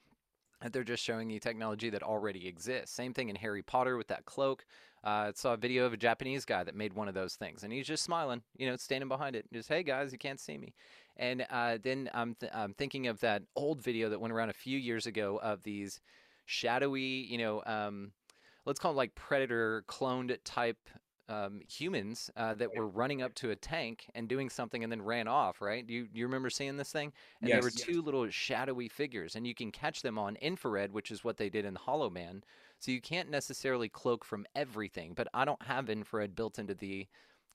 [0.63, 2.95] That they're just showing you technology that already exists.
[2.95, 4.65] Same thing in Harry Potter with that cloak.
[5.05, 7.63] Uh, I saw a video of a Japanese guy that made one of those things,
[7.63, 10.57] and he's just smiling, you know, standing behind it, just hey guys, you can't see
[10.57, 10.73] me.
[11.19, 14.55] And uh, then I'm th- I'm thinking of that old video that went around a
[14.55, 16.01] few years ago of these
[16.47, 18.13] shadowy, you know, um,
[18.67, 20.79] let's call them like predator cloned type
[21.29, 25.03] um, humans uh, that were running up to a tank and doing something and then
[25.03, 25.87] ran off, right?
[25.87, 27.13] Do you, you remember seeing this thing?
[27.41, 27.87] And yes, there were yes.
[27.87, 31.49] two little shadowy figures, and you can catch them on infrared, which is what they
[31.49, 32.45] did in Hollow Man.
[32.79, 37.07] So you can't necessarily cloak from everything, but I don't have infrared built into the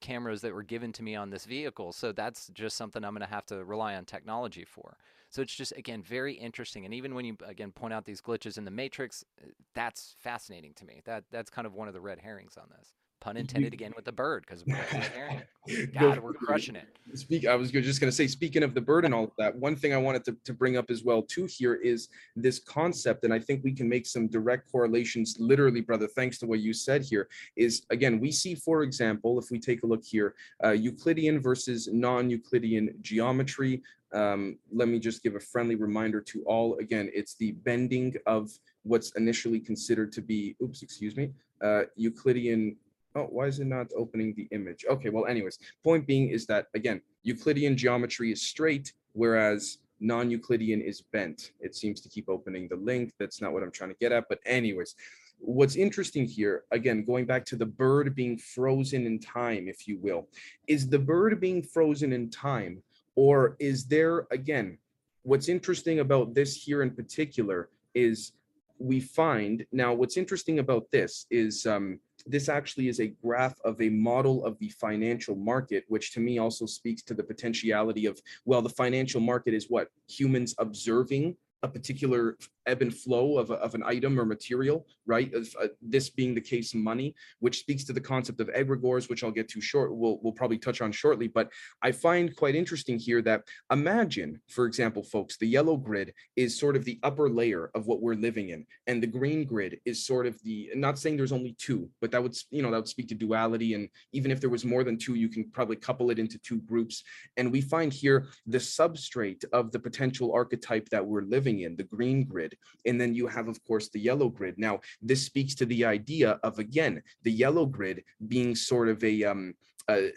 [0.01, 1.93] cameras that were given to me on this vehicle.
[1.93, 4.97] So that's just something I'm going to have to rely on technology for.
[5.31, 6.85] So it's just, again, very interesting.
[6.85, 10.73] And even when you, again, point out these glitches in the matrix, uh, that's fascinating
[10.75, 11.01] to me.
[11.05, 14.03] That That's kind of one of the red herrings on this pun intended again with
[14.03, 14.63] the bird because
[15.93, 16.87] God, we're crushing it.
[17.13, 17.45] Speak.
[17.45, 19.75] I was just going to say, speaking of the bird and all of that, one
[19.75, 23.33] thing I wanted to, to bring up as well too here is this concept, and
[23.33, 25.37] I think we can make some direct correlations.
[25.39, 29.51] Literally, brother, thanks to what you said here, is again we see, for example, if
[29.51, 30.33] we take a look here,
[30.65, 33.81] uh, Euclidean versus non-Euclidean geometry.
[34.13, 36.77] Um, let me just give a friendly reminder to all.
[36.79, 38.51] Again, it's the bending of
[38.83, 41.31] what's initially considered to be, oops, excuse me,
[41.61, 42.75] uh, Euclidean
[43.13, 44.85] Oh, why is it not opening the image?
[44.89, 51.01] Okay, well, anyways, point being is that, again, Euclidean geometry is straight, whereas non-Euclidean is
[51.01, 51.51] bent.
[51.59, 53.13] It seems to keep opening the link.
[53.19, 54.29] That's not what I'm trying to get at.
[54.29, 54.95] But anyways,
[55.39, 59.97] what's interesting here, again, going back to the bird being frozen in time, if you
[59.97, 60.29] will,
[60.67, 62.81] is the bird being frozen in time,
[63.15, 64.77] or is there, again,
[65.23, 68.33] what's interesting about this here in particular is
[68.79, 73.79] we find, now what's interesting about this is, um, this actually is a graph of
[73.81, 78.19] a model of the financial market, which to me also speaks to the potentiality of,
[78.45, 79.89] well, the financial market is what?
[80.07, 85.33] Humans observing a particular ebb and flow of, a, of an item or material, right?
[85.33, 89.23] Of, uh, this being the case, money, which speaks to the concept of egregores, which
[89.23, 89.95] I'll get to short.
[89.95, 91.27] We'll we'll probably touch on shortly.
[91.27, 91.49] But
[91.81, 96.75] I find quite interesting here that imagine, for example, folks, the yellow grid is sort
[96.75, 100.25] of the upper layer of what we're living in, and the green grid is sort
[100.25, 100.69] of the.
[100.75, 103.73] Not saying there's only two, but that would you know that would speak to duality,
[103.73, 106.61] and even if there was more than two, you can probably couple it into two
[106.61, 107.03] groups.
[107.37, 111.83] And we find here the substrate of the potential archetype that we're living in, the
[111.83, 112.57] green grid grid.
[112.85, 114.55] And then you have, of course, the yellow grid.
[114.57, 119.23] Now, this speaks to the idea of, again, the yellow grid being sort of a,
[119.23, 119.53] um,
[119.89, 120.11] a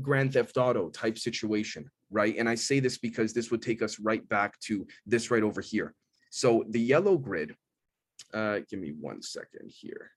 [0.00, 2.34] Grand Theft Auto type situation, right?
[2.38, 5.60] And I say this because this would take us right back to this right over
[5.60, 5.94] here.
[6.30, 7.54] So the yellow grid,
[8.32, 10.10] uh, give me one second here.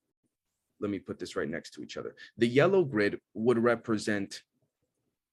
[0.80, 2.16] Let me put this right next to each other.
[2.38, 4.44] The yellow grid would represent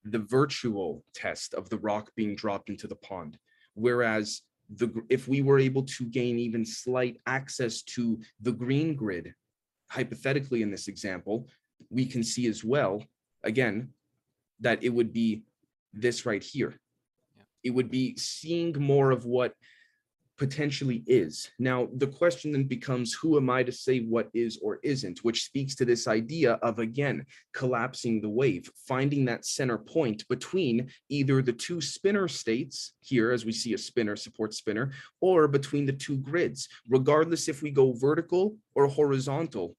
[0.05, 3.37] the virtual test of the rock being dropped into the pond,
[3.73, 4.41] whereas
[4.77, 9.33] the if we were able to gain even slight access to the green grid,
[9.89, 11.47] hypothetically in this example,
[11.89, 13.03] we can see as well,
[13.43, 13.89] again,
[14.59, 15.43] that it would be
[15.93, 16.79] this right here.
[17.37, 17.43] Yeah.
[17.63, 19.53] It would be seeing more of what
[20.37, 21.51] potentially is.
[21.59, 25.45] Now, the question then becomes who am I to say what is or isn't, which
[25.45, 31.41] speaks to this idea of again collapsing the wave, finding that center point between either
[31.41, 35.93] the two spinner states here, as we see a spinner support spinner, or between the
[35.93, 39.75] two grids, regardless if we go vertical or horizontal.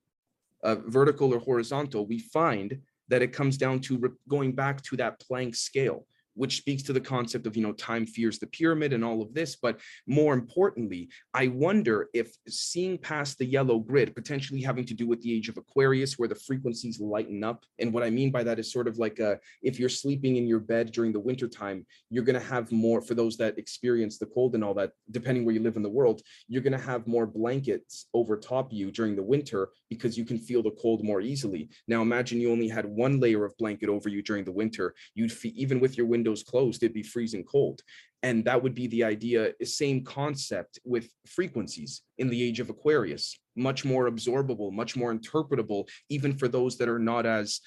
[0.63, 5.21] Uh, vertical or horizontal, we find that it comes down to going back to that
[5.21, 9.05] Planck scale which speaks to the concept of you know time fears the pyramid and
[9.05, 9.57] all of this.
[9.57, 15.07] But more importantly i wonder if seeing past the yellow grid potentially having to do
[15.07, 18.43] with the age of aquarius where the frequencies lighten up and what i mean by
[18.43, 21.49] that is sort of like a, if you're sleeping in your bed during the winter
[21.49, 24.93] time you're going to have more for those that experience the cold and all that
[25.11, 28.73] depending where you live in the world you're going to have more blankets over top
[28.73, 31.69] you during the winter because you can feel the cold more easily.
[31.87, 34.95] Now imagine you only had one layer of blanket over you during the winter.
[35.15, 37.83] You'd even with your window windows closed, it'd be freezing cold.
[38.23, 43.39] And that would be the idea, same concept with frequencies in the age of Aquarius.
[43.57, 47.61] much more absorbable, much more interpretable, even for those that are not as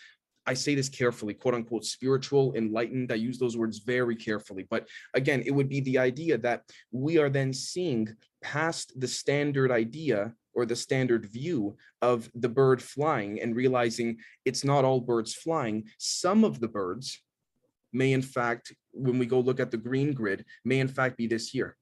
[0.46, 3.12] I say this carefully, quote unquote, spiritual, enlightened.
[3.12, 4.66] I use those words very carefully.
[4.70, 9.72] But again, it would be the idea that we are then seeing past the standard
[9.72, 15.34] idea or the standard view of the bird flying and realizing it's not all birds
[15.34, 15.84] flying.
[16.00, 17.22] Some of the birds
[17.98, 21.28] may, in fact, when we go look at the green grid, may in fact be
[21.28, 21.76] this here.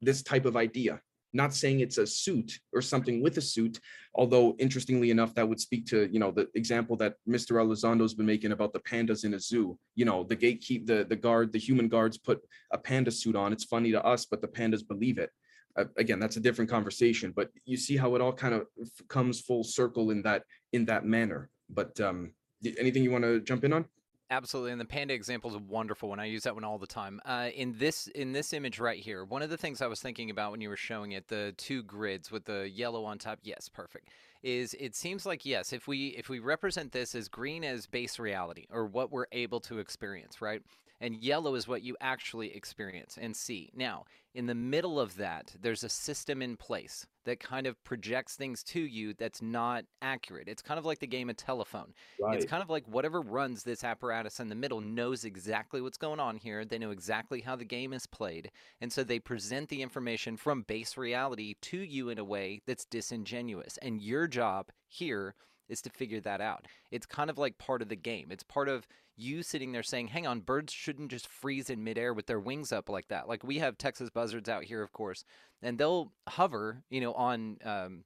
[0.00, 1.00] This type of idea
[1.34, 3.80] not saying it's a suit or something with a suit,
[4.14, 7.60] although interestingly enough, that would speak to, you know, the example that Mr.
[7.60, 9.76] Elizondo's been making about the pandas in a zoo.
[9.96, 13.52] You know, the gatekeep, the, the guard, the human guards put a panda suit on.
[13.52, 15.30] It's funny to us, but the pandas believe it.
[15.76, 18.68] Uh, again, that's a different conversation, but you see how it all kind of
[19.08, 21.50] comes full circle in that in that manner.
[21.68, 22.32] But um,
[22.78, 23.86] anything you want to jump in on?
[24.30, 26.18] Absolutely, and the panda example is a wonderful one.
[26.18, 27.20] I use that one all the time.
[27.26, 30.30] Uh, in this in this image right here, one of the things I was thinking
[30.30, 33.38] about when you were showing it, the two grids with the yellow on top.
[33.42, 34.08] Yes, perfect.
[34.42, 38.18] Is it seems like yes, if we if we represent this as green as base
[38.18, 40.62] reality or what we're able to experience, right?
[41.00, 43.70] And yellow is what you actually experience and see.
[43.74, 48.36] Now, in the middle of that, there's a system in place that kind of projects
[48.36, 50.48] things to you that's not accurate.
[50.48, 51.94] It's kind of like the game of telephone.
[52.20, 52.36] Right.
[52.36, 56.20] It's kind of like whatever runs this apparatus in the middle knows exactly what's going
[56.20, 56.64] on here.
[56.64, 58.50] They know exactly how the game is played.
[58.80, 62.84] And so they present the information from base reality to you in a way that's
[62.84, 63.78] disingenuous.
[63.82, 65.34] And your job here
[65.68, 66.66] is to figure that out.
[66.90, 68.28] It's kind of like part of the game.
[68.30, 68.86] It's part of
[69.16, 72.72] you sitting there saying, hang on, birds shouldn't just freeze in midair with their wings
[72.72, 73.28] up like that.
[73.28, 75.24] Like we have Texas buzzards out here, of course,
[75.62, 78.04] and they'll hover, you know, on um,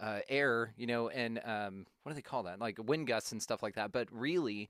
[0.00, 2.60] uh, air, you know, and um, what do they call that?
[2.60, 3.92] Like wind gusts and stuff like that.
[3.92, 4.68] But really,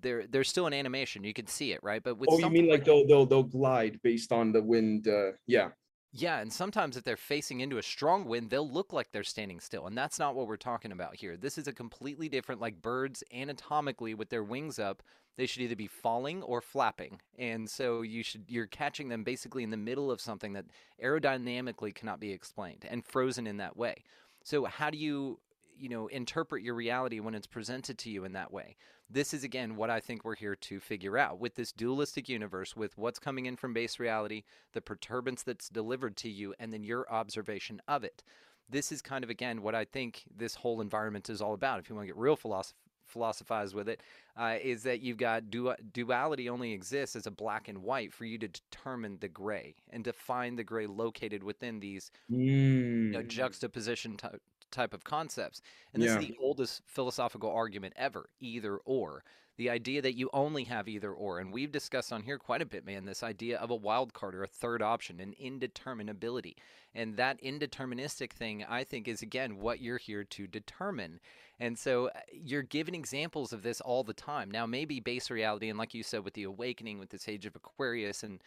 [0.00, 1.24] there there's still an animation.
[1.24, 2.02] You can see it, right?
[2.02, 5.08] But with oh, you mean like they'll they'll they'll glide based on the wind?
[5.08, 5.70] Uh, yeah.
[6.16, 9.58] Yeah, and sometimes if they're facing into a strong wind, they'll look like they're standing
[9.58, 11.36] still, and that's not what we're talking about here.
[11.36, 15.02] This is a completely different like birds anatomically with their wings up,
[15.36, 17.20] they should either be falling or flapping.
[17.36, 20.66] And so you should you're catching them basically in the middle of something that
[21.02, 24.04] aerodynamically cannot be explained and frozen in that way.
[24.44, 25.40] So how do you
[25.76, 28.76] you know interpret your reality when it's presented to you in that way
[29.10, 32.74] this is again what I think we're here to figure out with this dualistic universe,
[32.74, 34.42] with what's coming in from base reality,
[34.72, 38.22] the perturbance that's delivered to you, and then your observation of it.
[38.68, 41.80] This is kind of again what I think this whole environment is all about.
[41.80, 42.74] If you want to get real philosoph-
[43.04, 44.02] philosophize with it,
[44.36, 48.24] uh, is that you've got du- duality only exists as a black and white for
[48.24, 52.38] you to determine the gray and to find the gray located within these mm.
[52.38, 53.28] you know, mm.
[53.28, 54.28] juxtaposition t-
[54.70, 55.62] type of concepts.
[55.92, 56.20] And this yeah.
[56.20, 59.22] is the oldest philosophical argument ever either or.
[59.56, 61.38] The idea that you only have either or.
[61.38, 64.34] And we've discussed on here quite a bit, man, this idea of a wild card
[64.34, 66.54] or a third option, an indeterminability.
[66.92, 71.20] And that indeterministic thing, I think, is again what you're here to determine.
[71.60, 74.50] And so uh, you're given examples of this all the time.
[74.50, 77.54] Now, maybe base reality, and like you said, with the awakening, with this age of
[77.54, 78.40] Aquarius and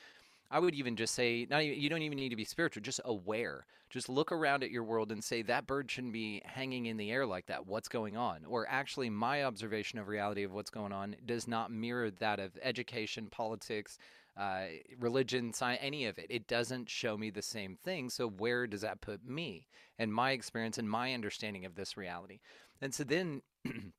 [0.50, 3.02] I would even just say, not even, you don't even need to be spiritual, just
[3.06, 3.66] aware.
[3.90, 7.12] Just look around at your world and say that bird shouldn't be hanging in the
[7.12, 7.68] air like that.
[7.68, 8.46] What's going on?
[8.46, 12.58] Or actually, my observation of reality of what's going on does not mirror that of
[12.62, 13.98] education, politics,
[14.38, 14.66] uh,
[15.00, 16.28] religion, science, any of it.
[16.30, 18.10] It doesn't show me the same thing.
[18.10, 19.68] So where does that put me
[19.98, 22.40] and my experience and my understanding of this reality?
[22.82, 23.42] And so then.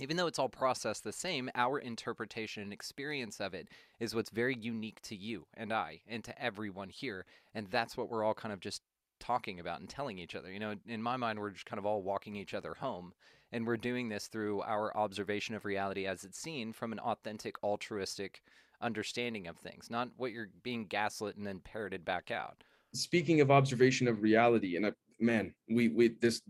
[0.00, 3.68] even though it's all processed the same, our interpretation and experience of it
[4.00, 7.26] is what's very unique to you and I and to everyone here.
[7.54, 8.82] And that's what we're all kind of just
[9.20, 10.52] talking about and telling each other.
[10.52, 13.12] You know, in my mind, we're just kind of all walking each other home.
[13.52, 17.62] And we're doing this through our observation of reality as it's seen from an authentic,
[17.62, 18.42] altruistic
[18.80, 22.64] understanding of things, not what you're being gaslit and then parroted back out.
[22.94, 26.42] Speaking of observation of reality, and I, man, we, we, this,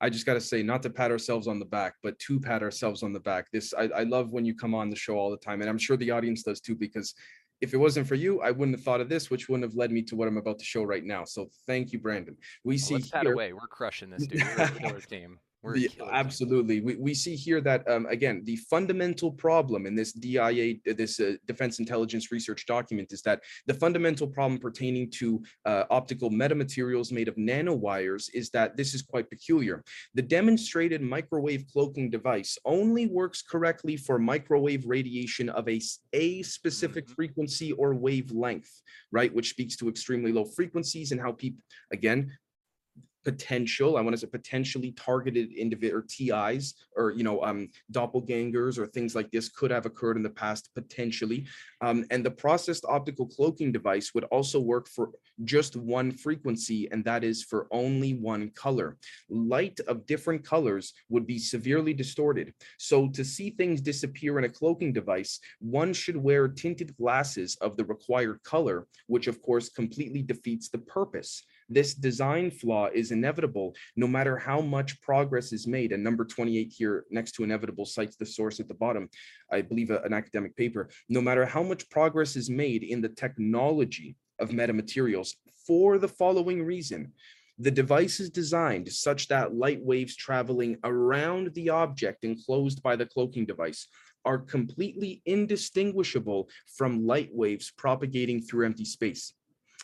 [0.00, 2.62] I just got to say, not to pat ourselves on the back, but to pat
[2.62, 3.50] ourselves on the back.
[3.52, 5.78] This, I, I love when you come on the show all the time, and I'm
[5.78, 7.14] sure the audience does too, because
[7.60, 9.90] if it wasn't for you, I wouldn't have thought of this, which wouldn't have led
[9.90, 11.24] me to what I'm about to show right now.
[11.24, 12.36] So thank you, Brandon.
[12.64, 13.52] We well, see let's here, away.
[13.52, 14.42] We're crushing this dude.
[14.42, 15.38] We're a killer team.
[15.72, 16.80] The, absolutely.
[16.80, 21.34] We, we see here that, um, again, the fundamental problem in this DIA, this uh,
[21.46, 27.28] Defense Intelligence Research document is that the fundamental problem pertaining to uh, optical metamaterials made
[27.28, 29.82] of nanowires is that this is quite peculiar.
[30.14, 35.80] The demonstrated microwave cloaking device only works correctly for microwave radiation of a,
[36.12, 37.14] a specific mm-hmm.
[37.14, 38.70] frequency or wavelength,
[39.12, 39.34] right?
[39.34, 41.62] Which speaks to extremely low frequencies and how people,
[41.92, 42.30] again,
[43.24, 48.78] potential i want to say potentially targeted individual or tis or you know um doppelgangers
[48.78, 51.46] or things like this could have occurred in the past potentially.
[51.80, 55.10] Um, and the processed optical cloaking device would also work for
[55.44, 58.96] just one frequency and that is for only one color.
[59.28, 62.52] Light of different colors would be severely distorted.
[62.78, 67.76] So to see things disappear in a cloaking device one should wear tinted glasses of
[67.76, 73.74] the required color which of course completely defeats the purpose this design flaw is inevitable
[73.96, 75.92] no matter how much progress is made.
[75.92, 79.08] And number 28 here next to inevitable cites the source at the bottom,
[79.50, 80.90] I believe a, an academic paper.
[81.08, 85.34] No matter how much progress is made in the technology of metamaterials
[85.66, 87.12] for the following reason.
[87.58, 93.06] The device is designed such that light waves traveling around the object enclosed by the
[93.06, 93.86] cloaking device
[94.24, 99.34] are completely indistinguishable from light waves propagating through empty space.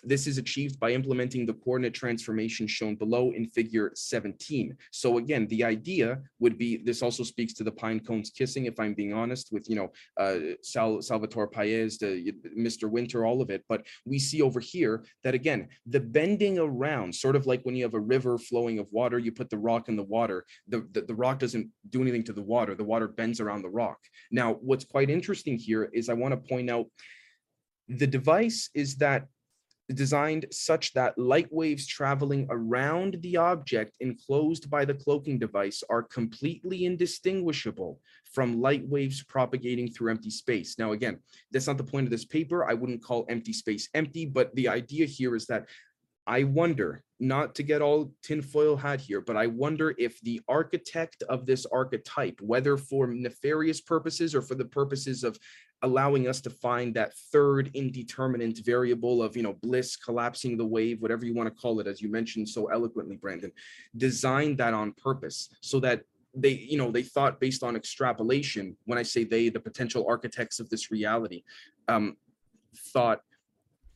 [0.03, 4.77] This is achieved by implementing the coordinate transformation shown below in figure 17.
[4.91, 8.79] So again, the idea would be, this also speaks to the pine cones kissing, if
[8.79, 12.91] I'm being honest, with, you know, uh, Sal, Salvatore Pais, the, Mr.
[12.91, 13.65] Winter, all of it.
[13.69, 17.85] But we see over here that again, the bending around, sort of like when you
[17.85, 21.03] have a river flowing of water, you put the rock in the water, the, the,
[21.03, 23.99] the rock doesn't do anything to the water, the water bends around the rock.
[24.31, 26.87] Now, what's quite interesting here is I want to point out
[27.89, 29.27] the device is that
[29.95, 36.03] designed such that light waves traveling around the object enclosed by the cloaking device are
[36.03, 38.01] completely indistinguishable
[38.33, 40.79] from light waves propagating through empty space.
[40.79, 41.19] Now, again,
[41.51, 42.69] that's not the point of this paper.
[42.69, 45.67] I wouldn't call empty space empty, but the idea here is that
[46.27, 51.25] I wonder, not to get all tinfoil hat here, but I wonder if the architect
[51.29, 55.39] of this archetype, whether for nefarious purposes or for the purposes of
[55.83, 61.01] allowing us to find that third indeterminate variable of you know bliss collapsing the wave
[61.01, 63.53] whatever you want to call it as you mentioned so eloquently brandon.
[63.97, 66.03] Designed that on purpose so that
[66.35, 70.61] they you know they thought based on extrapolation when i say they the potential architects
[70.61, 71.43] of this reality
[71.89, 72.17] um,
[72.93, 73.23] thought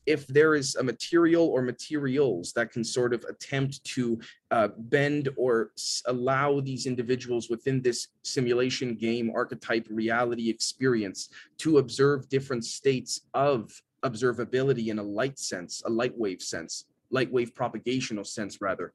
[0.06, 4.18] if there is a material or materials that can sort of attempt to
[4.50, 5.72] uh, bend or
[6.06, 13.82] allow these individuals within this simulation game archetype reality experience to observe different states of
[14.04, 18.92] observability in a light sense, a light wave sense, light wave propagational sense rather,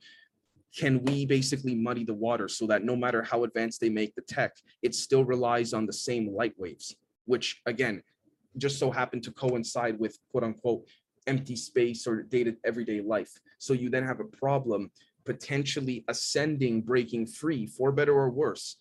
[0.75, 4.21] can we basically muddy the water so that no matter how advanced they make the
[4.21, 6.95] tech, it still relies on the same light waves,
[7.25, 8.03] which again,
[8.59, 10.85] just so happen to coincide with quote unquote
[11.27, 13.31] empty space or dated everyday life.
[13.59, 14.91] So you then have a problem
[15.25, 18.77] potentially ascending, breaking free for better or worse,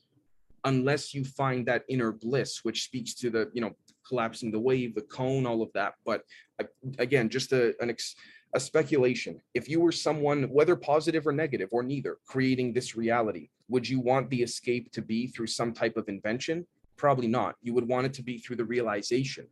[0.65, 3.77] unless you find that inner bliss, which speaks to the, you know,
[4.07, 5.95] collapsing the wave, the cone, all of that.
[6.07, 6.23] But
[6.59, 6.65] uh,
[6.99, 8.15] again, just a, an ex,
[8.55, 9.41] a speculation.
[9.53, 14.01] If you were someone, whether positive or negative or neither, creating this reality, would you
[14.01, 16.67] want the escape to be through some type of invention?
[16.97, 17.57] Probably not.
[17.61, 19.47] You would want it to be through the realization.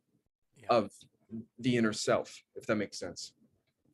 [0.69, 0.93] Of
[1.59, 3.33] the inner self, if that makes sense.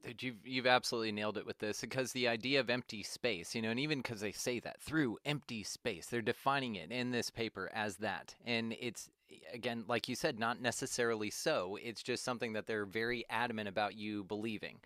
[0.02, 3.62] Dude, you've you've absolutely nailed it with this because the idea of empty space, you
[3.62, 7.30] know, and even because they say that through empty space, they're defining it in this
[7.30, 9.10] paper as that, and it's
[9.52, 11.78] again, like you said, not necessarily so.
[11.80, 14.80] It's just something that they're very adamant about you believing,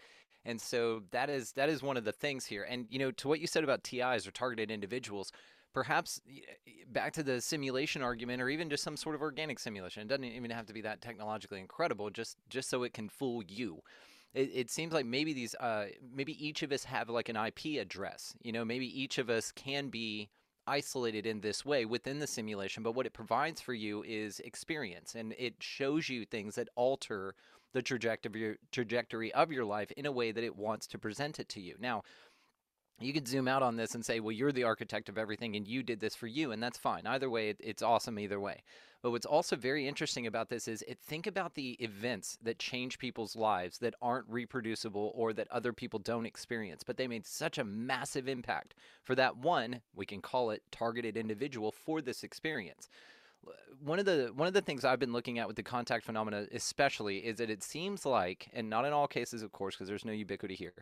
[0.44, 2.66] and so that is that is one of the things here.
[2.68, 5.32] And you know, to what you said about TIs or targeted individuals,
[5.76, 6.22] perhaps
[6.88, 10.24] back to the simulation argument or even just some sort of organic simulation it doesn't
[10.24, 13.82] even have to be that technologically incredible just just so it can fool you.
[14.32, 17.78] It, it seems like maybe these uh, maybe each of us have like an ip
[17.78, 20.30] address you know maybe each of us can be
[20.66, 25.14] isolated in this way within the simulation but what it provides for you is experience
[25.14, 27.34] and it shows you things that alter
[27.74, 31.50] the trajectory trajectory of your life in a way that it wants to present it
[31.50, 31.74] to you.
[31.78, 32.02] Now
[33.00, 35.68] you could zoom out on this and say, well, you're the architect of everything and
[35.68, 37.06] you did this for you, and that's fine.
[37.06, 38.62] Either way, it, it's awesome either way.
[39.02, 42.98] But what's also very interesting about this is it, think about the events that change
[42.98, 47.58] people's lives that aren't reproducible or that other people don't experience, but they made such
[47.58, 48.74] a massive impact
[49.04, 52.88] for that one, we can call it targeted individual for this experience
[53.80, 56.46] one of the one of the things I've been looking at with the contact phenomena,
[56.52, 60.04] especially, is that it seems like, and not in all cases, of course, because there's
[60.04, 60.72] no ubiquity here,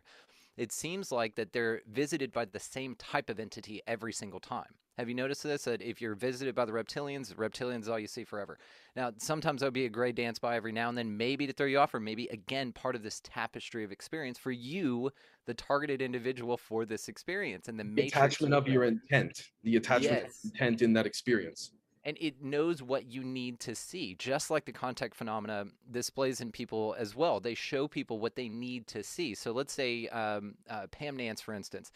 [0.57, 4.75] it seems like that they're visited by the same type of entity every single time.
[4.99, 5.65] Have you noticed this?
[5.65, 8.59] That if you're visited by the reptilians, reptilians is all you see forever.
[8.95, 11.67] Now, sometimes there'll be a gray dance by every now and then, maybe to throw
[11.67, 15.11] you off, or maybe again part of this tapestry of experience for you,
[15.47, 20.23] the targeted individual for this experience, and the, the attachment of your intent, the attachment
[20.27, 20.45] yes.
[20.45, 21.73] intent in that experience
[22.05, 26.51] and it knows what you need to see just like the contact phenomena displays in
[26.53, 30.55] people as well they show people what they need to see so let's say um,
[30.69, 31.91] uh, pam nance for instance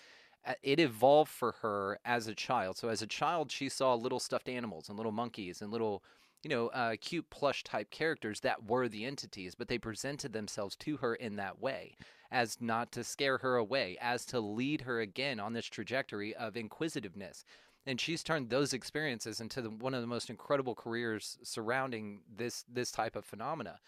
[0.62, 2.76] it evolved for her as a child.
[2.76, 6.02] So as a child, she saw little stuffed animals and little monkeys and little,
[6.42, 10.76] you know, uh, cute plush type characters that were the entities, but they presented themselves
[10.76, 11.96] to her in that way
[12.30, 16.56] as not to scare her away, as to lead her again on this trajectory of
[16.56, 17.44] inquisitiveness.
[17.88, 22.64] And she's turned those experiences into the, one of the most incredible careers surrounding this
[22.70, 23.78] this type of phenomena.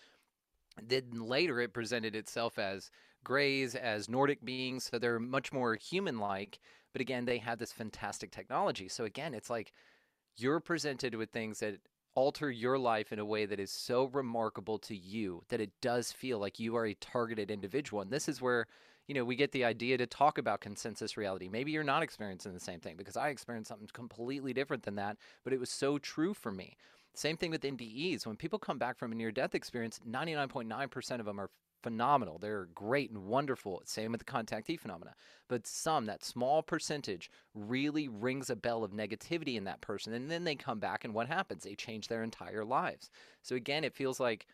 [0.82, 2.90] Then later, it presented itself as
[3.24, 6.58] Greys, as Nordic beings, so they're much more human-like.
[6.94, 8.88] But again, they have this fantastic technology.
[8.88, 9.72] So again, it's like
[10.38, 11.76] you're presented with things that
[12.14, 16.10] alter your life in a way that is so remarkable to you that it does
[16.10, 18.00] feel like you are a targeted individual.
[18.00, 18.66] And this is where,
[19.10, 21.48] you know, we get the idea to talk about consensus reality.
[21.48, 25.16] Maybe you're not experiencing the same thing because I experienced something completely different than that,
[25.42, 26.76] but it was so true for me.
[27.12, 28.24] Same thing with NDEs.
[28.24, 31.50] When people come back from a near death experience, 99.9% of them are
[31.82, 32.38] phenomenal.
[32.38, 33.82] They're great and wonderful.
[33.84, 35.14] Same with the contactee phenomena.
[35.48, 40.12] But some, that small percentage, really rings a bell of negativity in that person.
[40.12, 41.64] And then they come back, and what happens?
[41.64, 43.10] They change their entire lives.
[43.42, 44.46] So again, it feels like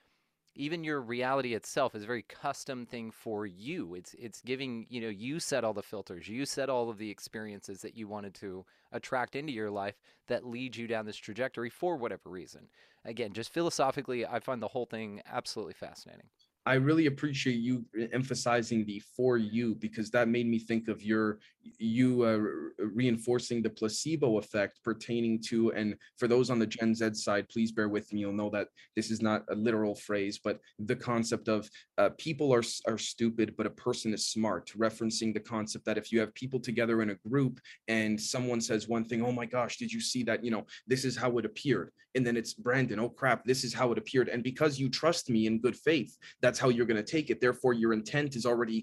[0.56, 3.94] even your reality itself is a very custom thing for you.
[3.94, 7.10] It's it's giving, you know, you set all the filters, you set all of the
[7.10, 11.70] experiences that you wanted to attract into your life that lead you down this trajectory
[11.70, 12.68] for whatever reason.
[13.04, 16.26] Again, just philosophically, I find the whole thing absolutely fascinating.
[16.66, 21.38] I really appreciate you emphasizing the for you because that made me think of your
[21.78, 27.14] you uh, reinforcing the placebo effect pertaining to and for those on the Gen Z
[27.14, 28.20] side, please bear with me.
[28.20, 32.52] You'll know that this is not a literal phrase, but the concept of uh, people
[32.52, 36.34] are are stupid, but a person is smart, referencing the concept that if you have
[36.34, 40.00] people together in a group and someone says one thing, oh my gosh, did you
[40.00, 40.44] see that?
[40.44, 43.72] You know, this is how it appeared, and then it's Brandon, oh crap, this is
[43.72, 46.86] how it appeared, and because you trust me in good faith, that's that's how you're
[46.86, 48.82] going to take it therefore your intent is already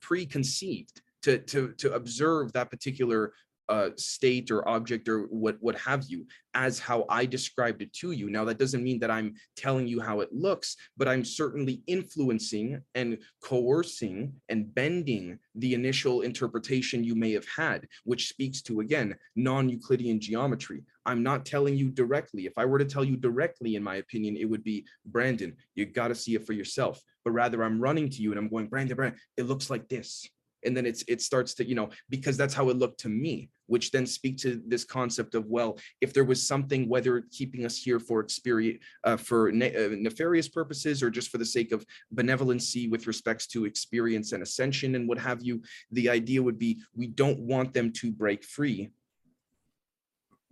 [0.00, 3.32] preconceived to to to observe that particular
[3.68, 8.10] uh, state or object or what what have you as how I described it to
[8.10, 8.28] you.
[8.28, 12.82] Now that doesn't mean that I'm telling you how it looks, but I'm certainly influencing
[12.96, 19.14] and coercing and bending the initial interpretation you may have had, which speaks to again
[19.36, 20.82] non-Euclidean geometry.
[21.06, 22.46] I'm not telling you directly.
[22.46, 25.56] If I were to tell you directly, in my opinion, it would be Brandon.
[25.74, 27.00] You got to see it for yourself.
[27.24, 29.20] But rather, I'm running to you and I'm going, Brandon, Brandon.
[29.36, 30.28] It looks like this
[30.64, 33.50] and then it's it starts to you know because that's how it looked to me
[33.66, 37.76] which then speak to this concept of well if there was something whether keeping us
[37.76, 41.84] here for experience uh, for ne- uh, nefarious purposes or just for the sake of
[42.14, 46.80] benevolency with respects to experience and ascension and what have you the idea would be
[46.94, 48.90] we don't want them to break free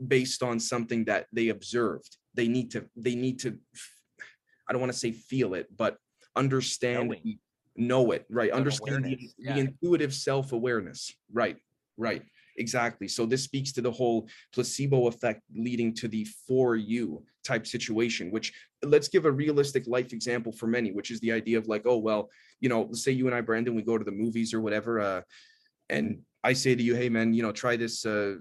[0.07, 2.17] based on something that they observed.
[2.35, 3.59] They need to they need to
[4.69, 5.97] i don't want to say feel it but
[6.37, 7.13] understand
[7.77, 8.51] know it right?
[8.51, 9.55] Understand the, yeah.
[9.55, 11.57] the intuitive self-awareness right
[11.97, 12.23] right
[12.57, 13.09] exactly.
[13.09, 18.31] So this speaks to the whole placebo effect leading to the for you type situation
[18.31, 21.83] which let's give a realistic life example for many which is the idea of like
[21.87, 22.29] oh well
[22.61, 25.01] you know let's say you and i brandon we go to the movies or whatever
[25.01, 25.23] uh
[25.89, 28.35] and i say to you hey man you know try this uh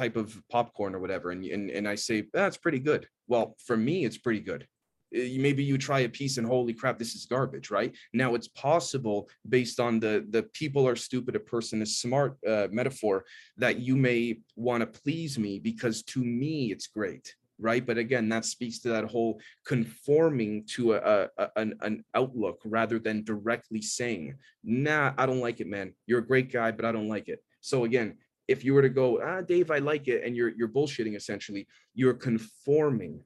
[0.00, 3.06] type of popcorn or whatever and and, and i say that's pretty good.
[3.28, 4.66] Well for me it's pretty good.
[5.14, 7.94] Eh, maybe you try a piece and holy crap this is garbage right?
[8.12, 12.68] Now it's possible based on the the people are stupid a person is smart uh,
[12.70, 13.24] metaphor
[13.56, 14.20] that you may
[14.56, 17.84] want to please me because to me it's great right?
[17.84, 22.98] But again that speaks to that whole conforming to a, a, an, an outlook rather
[22.98, 24.34] than directly saying
[24.64, 25.88] nah i don't like it man.
[26.06, 27.40] You're a great guy but i don't like it.
[27.60, 28.16] So again
[28.50, 31.66] if you were to go ah dave i like it and you're you're bullshitting essentially
[31.94, 33.20] you're conforming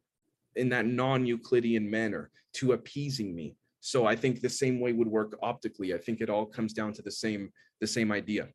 [0.56, 3.56] in that non-Euclidean manner to appeasing me.
[3.80, 5.94] So I think the same way would work optically.
[5.94, 7.50] I think it all comes down to the same
[7.80, 8.48] the same idea.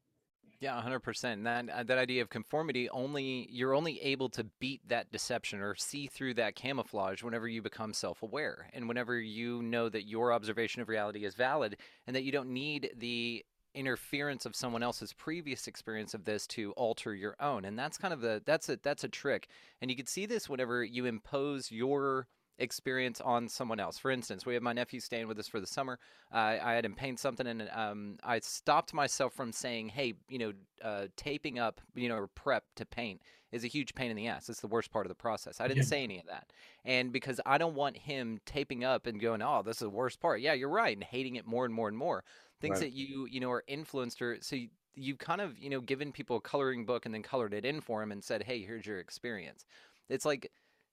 [0.62, 1.44] Yeah, 100%.
[1.44, 5.76] That uh, that idea of conformity only you're only able to beat that deception or
[5.76, 10.82] see through that camouflage whenever you become self-aware and whenever you know that your observation
[10.82, 15.68] of reality is valid and that you don't need the interference of someone else's previous
[15.68, 19.04] experience of this to alter your own and that's kind of the that's a that's
[19.04, 19.48] a trick
[19.82, 22.28] and you can see this whenever you impose your
[22.60, 23.98] experience on someone else.
[23.98, 25.98] For instance we have my nephew staying with us for the summer.
[26.34, 30.38] Uh, i had him paint something and um, i stopped myself from saying hey you
[30.38, 30.54] know
[30.84, 34.28] uh, taping up you know or prep to paint is a huge pain in the
[34.28, 34.48] ass.
[34.48, 35.60] It's the worst part of the process.
[35.60, 35.90] I didn't yeah.
[35.90, 36.52] say any of that
[36.86, 40.20] and because i don't want him taping up and going oh this is the worst
[40.20, 40.42] part.
[40.42, 42.24] Yeah you're right and hating it more and more and more
[42.60, 42.92] things right.
[42.92, 46.12] that you you know are influenced or so you, you've kind of you know given
[46.12, 48.86] people a coloring book and then colored it in for them and said hey here's
[48.86, 49.66] your experience.
[50.10, 50.52] It's like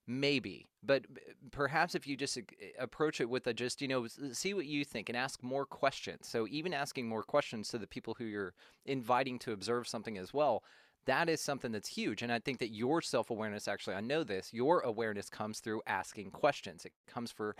[0.09, 1.05] maybe but
[1.51, 2.39] perhaps if you just
[2.79, 5.67] approach it with a just you know uh, see what you think and ask more
[5.67, 6.29] questions.
[6.29, 8.55] So even asking more questions to the people who you're
[8.85, 10.63] inviting to observe something as well
[11.07, 14.53] that is something that's huge and i think that your self-awareness actually i know this
[14.53, 16.85] your awareness comes through asking questions.
[16.85, 17.57] It comes for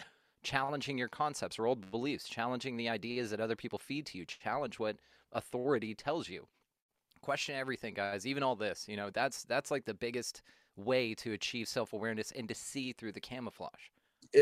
[0.47, 4.25] challenging your concepts or old beliefs challenging the ideas that other people feed to you
[4.25, 4.97] challenge what
[5.33, 6.47] authority tells you.
[7.21, 10.43] Question everything guys even all this you know that's that's like the biggest
[10.77, 13.91] way to achieve self-awareness and to see through the camouflage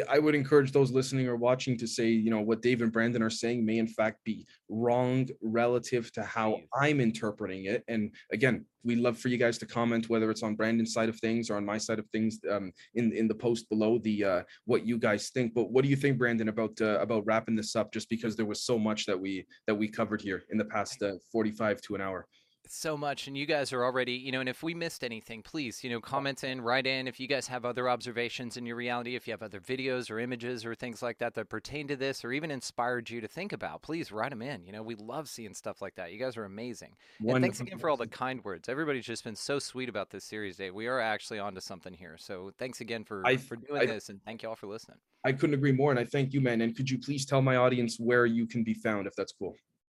[0.08, 3.22] I- would encourage those listening or watching to say, you know, what Dave and Brandon
[3.22, 7.84] are saying may in fact be wrong relative to how I'm interpreting it.
[7.88, 11.18] And again, we love for you guys to comment whether it's on Brandon's side of
[11.20, 14.42] things or on my side of things um, in in the post below the uh,
[14.66, 15.54] what you guys think.
[15.54, 17.92] But what do you think, Brandon, about uh, about wrapping this up?
[17.92, 21.02] Just because there was so much that we that we covered here in the past
[21.02, 22.26] uh, 45 to an hour.
[22.66, 25.84] So much and you guys are already you know and if we missed anything please
[25.84, 27.06] you know comment in write in.
[27.06, 30.18] If you guys have other observations in your reality if you have other videos or
[30.18, 33.52] images or things like that that pertain to this or even inspired you to think
[33.52, 34.64] about please write them in.
[34.64, 36.12] You know we love seeing stuff like that.
[36.12, 36.96] You guys are amazing.
[37.26, 38.68] And thanks again for all the kind words.
[38.68, 40.74] Everybody's just been so sweet about this series dave.
[40.74, 42.16] We are actually onto something here.
[42.18, 44.98] So thanks again for I- for doing I- this and thank you all for listening.
[45.26, 46.60] I couldn't agree more, and I thank you, man.
[46.60, 49.56] And could you please tell my audience where you can be found, if that's cool?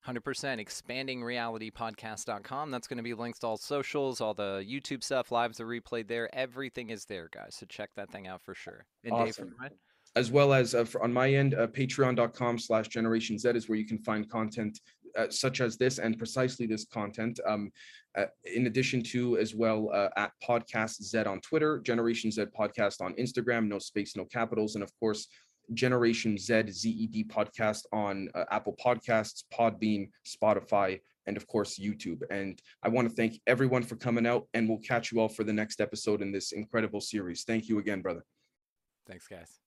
[0.08, 5.60] 100% expandingrealitypodcast.com that's going to be links to all socials all the youtube stuff lives
[5.60, 9.14] are replayed there everything is there guys so check that thing out for sure and
[9.14, 9.54] dave Awesome.
[9.58, 9.70] from
[10.16, 13.78] as well as uh, for, on my end, uh, patreon.com slash generation Z is where
[13.78, 14.80] you can find content
[15.18, 17.40] uh, such as this and precisely this content.
[17.46, 17.72] Um,
[18.18, 23.02] uh, in addition to as well uh, at podcast Z on Twitter, Generation Z podcast
[23.02, 25.28] on Instagram, no space, no capitals, and of course,
[25.74, 32.22] Generation Z ZED podcast on uh, Apple Podcasts, Podbean, Spotify, and of course, YouTube.
[32.30, 35.44] And I want to thank everyone for coming out, and we'll catch you all for
[35.44, 37.44] the next episode in this incredible series.
[37.44, 38.24] Thank you again, brother.
[39.08, 39.65] thanks guys